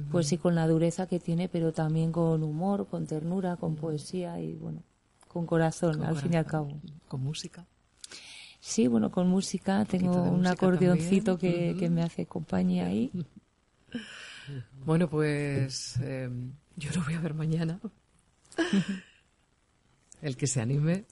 pues 0.10 0.28
sí, 0.28 0.38
con 0.38 0.56
la 0.56 0.66
dureza 0.66 1.06
que 1.06 1.20
tiene, 1.20 1.50
pero 1.50 1.74
también 1.74 2.14
con 2.14 2.42
humor, 2.42 2.88
con 2.88 3.06
ternura, 3.06 3.58
con 3.58 3.76
poesía 3.76 4.40
y, 4.40 4.54
bueno, 4.54 4.84
con 5.28 5.46
corazón, 5.46 5.98
Con 5.98 6.06
al 6.06 6.16
fin 6.16 6.34
y 6.34 6.38
al 6.38 6.46
cabo. 6.46 6.80
Con 7.10 7.22
música. 7.22 7.66
Sí, 8.62 8.88
bueno, 8.88 9.12
con 9.12 9.28
música, 9.28 9.84
tengo 9.84 10.22
un 10.22 10.48
acordeoncito 10.48 11.38
que, 11.38 11.76
que 11.78 11.90
me 11.90 12.04
hace 12.04 12.26
compañía 12.26 12.86
ahí. 12.86 13.12
Bueno, 14.86 15.10
pues 15.10 15.98
eh, 16.02 16.30
yo 16.78 16.92
lo 16.96 17.04
voy 17.04 17.14
a 17.16 17.20
ver 17.22 17.34
mañana. 17.34 17.80
El 20.22 20.36
que 20.38 20.48
se 20.48 20.62
anime. 20.62 21.06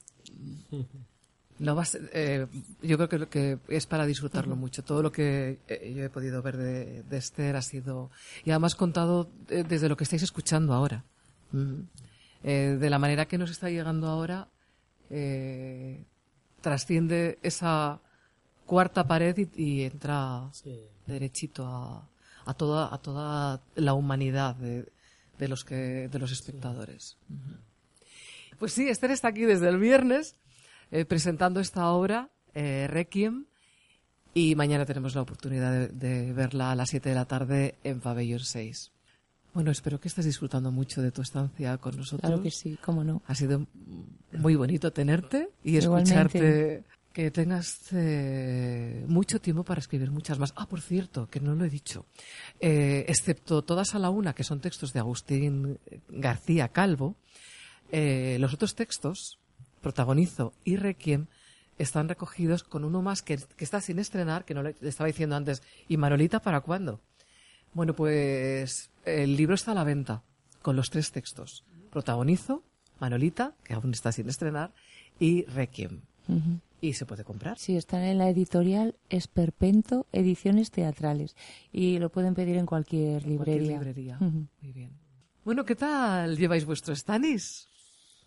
No 1.60 1.76
va 1.76 1.82
a 1.84 1.86
ser- 1.86 2.10
eh, 2.14 2.46
yo 2.84 2.98
creo 2.98 3.10
que, 3.10 3.18
lo 3.18 3.30
que 3.30 3.58
es 3.68 3.86
para 3.88 4.06
disfrutarlo 4.06 4.56
mucho. 4.56 4.84
Todo 4.84 5.02
lo 5.02 5.12
que 5.12 5.60
eh, 5.68 5.94
yo 5.96 6.04
he 6.04 6.10
podido 6.10 6.42
ver 6.44 6.58
de, 6.58 7.04
de 7.04 7.18
Esther 7.18 7.56
ha 7.56 7.62
sido. 7.62 8.12
Y 8.46 8.52
además 8.52 8.76
contado 8.76 9.30
eh, 9.50 9.64
desde 9.68 9.90
lo 9.90 9.98
que 9.98 10.04
estáis 10.04 10.24
escuchando 10.24 10.74
ahora. 10.74 11.04
Mm. 11.52 11.82
De 12.44 12.90
la 12.90 13.00
manera 13.00 13.26
que 13.28 13.38
nos 13.38 13.50
está 13.50 13.70
llegando 13.70 14.08
ahora, 14.08 14.48
eh, 15.10 16.06
trasciende 16.62 17.40
esa 17.42 18.00
cuarta 18.66 19.06
pared 19.08 19.36
y, 19.38 19.62
y 19.62 19.84
entra 19.84 20.48
Sí. 20.54 20.80
derechito 21.08 21.66
a, 21.66 22.08
a 22.48 22.54
toda 22.54 22.94
a 22.94 22.98
toda 23.00 23.62
la 23.76 23.94
humanidad 23.94 24.56
de, 24.56 24.92
de 25.38 25.48
los 25.48 25.64
que 25.64 26.08
de 26.10 26.20
los 26.20 26.32
espectadores. 26.32 27.18
Pues 28.60 28.74
sí, 28.74 28.88
Esther 28.90 29.12
está 29.12 29.28
aquí 29.28 29.42
desde 29.46 29.70
el 29.70 29.78
viernes 29.78 30.36
eh, 30.92 31.06
presentando 31.06 31.60
esta 31.60 31.92
obra 31.92 32.30
eh, 32.56 32.88
Requiem 32.90 33.46
y 34.34 34.56
mañana 34.56 34.86
tenemos 34.86 35.14
la 35.16 35.22
oportunidad 35.22 35.72
de, 35.72 35.88
de 35.90 36.34
verla 36.34 36.72
a 36.72 36.76
las 36.76 36.90
7 36.90 37.10
de 37.10 37.16
la 37.16 37.26
tarde 37.26 37.76
en 37.84 38.00
Pabellón 38.00 38.40
6. 38.40 38.92
Bueno, 39.54 39.72
espero 39.72 40.00
que 40.00 40.08
estés 40.08 40.26
disfrutando 40.26 40.72
mucho 40.72 41.02
de 41.02 41.12
tu 41.12 41.24
estancia 41.24 41.78
con 41.80 41.98
nosotros. 41.98 42.22
Claro 42.30 42.44
que 42.44 42.52
sí, 42.52 42.78
cómo 42.84 43.04
no. 43.04 43.24
Ha 43.26 43.34
sido 43.34 43.66
muy 44.32 44.56
bonito 44.56 44.92
tenerte 44.94 45.50
y 45.64 45.78
Igualmente. 45.78 46.14
escucharte. 46.14 46.84
Que 47.18 47.32
tengas 47.32 47.80
eh, 47.94 49.04
mucho 49.08 49.42
tiempo 49.42 49.64
para 49.64 49.80
escribir 49.80 50.12
muchas 50.12 50.38
más. 50.38 50.54
Ah, 50.56 50.68
por 50.68 50.82
cierto, 50.82 51.28
que 51.28 51.40
no 51.40 51.56
lo 51.56 51.66
he 51.66 51.70
dicho. 51.72 52.06
Eh, 52.60 53.06
excepto 53.08 53.64
Todas 53.64 53.96
a 53.96 53.98
la 53.98 54.12
una, 54.12 54.36
que 54.36 54.44
son 54.44 54.60
textos 54.60 54.94
de 54.94 55.00
Agustín 55.00 55.80
García 56.10 56.68
Calvo, 56.68 57.16
eh, 57.92 58.38
los 58.40 58.54
otros 58.54 58.76
textos, 58.76 59.40
Protagonizo 59.82 60.54
y 60.64 60.76
Requiem, 60.76 61.26
están 61.80 62.08
recogidos 62.08 62.62
con 62.62 62.84
uno 62.84 63.02
más 63.02 63.24
que, 63.24 63.40
está 63.58 63.82
sin 63.82 63.98
estrenar, 63.98 64.46
que 64.46 64.54
no 64.54 64.62
le 64.62 64.76
estaba 64.82 65.08
diciendo 65.08 65.36
antes. 65.36 65.64
¿Y 65.88 65.98
Manolita 65.98 66.40
para 66.40 66.62
cuándo? 66.62 67.02
Bueno, 67.74 67.96
pues 67.96 68.92
el 69.06 69.36
libro 69.36 69.56
está 69.56 69.72
a 69.72 69.74
la 69.74 69.84
venta 69.84 70.22
con 70.62 70.76
los 70.76 70.92
tres 70.92 71.12
textos. 71.12 71.64
Protagonizo, 71.90 72.62
Manolita, 73.00 73.56
que 73.64 73.74
aún 73.74 73.92
está 73.92 74.12
sin 74.12 74.30
estrenar, 74.30 74.72
y 75.20 75.46
Requiem. 75.46 76.02
Y 76.80 76.94
se 76.94 77.06
puede 77.06 77.24
comprar. 77.24 77.58
Sí, 77.58 77.76
están 77.76 78.04
en 78.04 78.18
la 78.20 78.30
editorial 78.30 78.96
Esperpento 79.10 80.06
Ediciones 80.12 80.70
Teatrales 80.72 81.36
y 81.72 81.98
lo 82.00 82.10
pueden 82.12 82.36
pedir 82.36 82.58
en 82.58 82.66
cualquier 82.68 83.24
Cualquier 83.24 83.32
librería. 83.32 83.72
librería. 83.80 84.18
Ujú. 84.22 84.48
Muy 84.62 84.72
bien. 84.74 84.92
Bueno, 85.44 85.66
¿qué 85.66 85.76
tal 85.76 86.38
lleváis 86.38 86.66
vuestro 86.66 86.96
Stanis? 86.96 87.68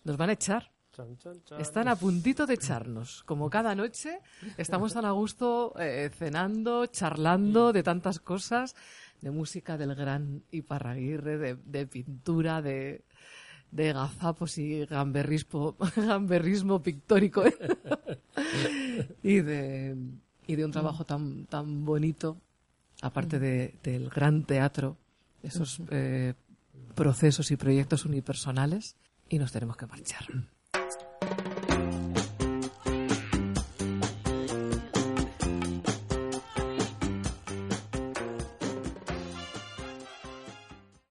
Nos 0.04 0.16
van 0.16 0.30
a 0.30 0.32
echar. 0.32 0.72
Chan, 0.92 1.16
chan, 1.18 1.42
chan. 1.44 1.60
Están 1.60 1.86
a 1.86 1.94
puntito 1.94 2.46
de 2.46 2.54
echarnos. 2.54 3.22
Como 3.24 3.48
cada 3.50 3.74
noche, 3.76 4.18
estamos 4.56 4.94
tan 4.94 5.04
a 5.04 5.12
gusto 5.12 5.72
eh, 5.78 6.10
cenando, 6.12 6.86
charlando 6.86 7.72
de 7.72 7.84
tantas 7.84 8.18
cosas, 8.18 8.74
de 9.20 9.30
música 9.30 9.76
del 9.78 9.94
gran 9.94 10.42
Iparraguirre, 10.50 11.38
de, 11.38 11.54
de 11.54 11.86
pintura, 11.86 12.60
de, 12.62 13.04
de 13.72 13.92
gazapos 13.92 14.58
y 14.58 14.84
gamberrismo, 14.86 15.76
gamberrismo 15.96 16.82
pictórico. 16.82 17.44
¿eh? 17.46 17.54
y, 19.22 19.40
de, 19.40 19.96
y 20.46 20.56
de 20.56 20.64
un 20.64 20.70
trabajo 20.72 21.04
tan, 21.04 21.46
tan 21.46 21.84
bonito, 21.84 22.36
aparte 23.02 23.38
de- 23.38 23.74
del 23.82 24.08
gran 24.10 24.44
teatro, 24.44 24.96
esos 25.42 25.80
eh, 25.90 26.34
procesos 26.94 27.50
y 27.50 27.56
proyectos 27.56 28.04
unipersonales 28.04 28.96
y 29.28 29.38
nos 29.38 29.52
tenemos 29.52 29.76
que 29.76 29.86
marchar. 29.86 30.24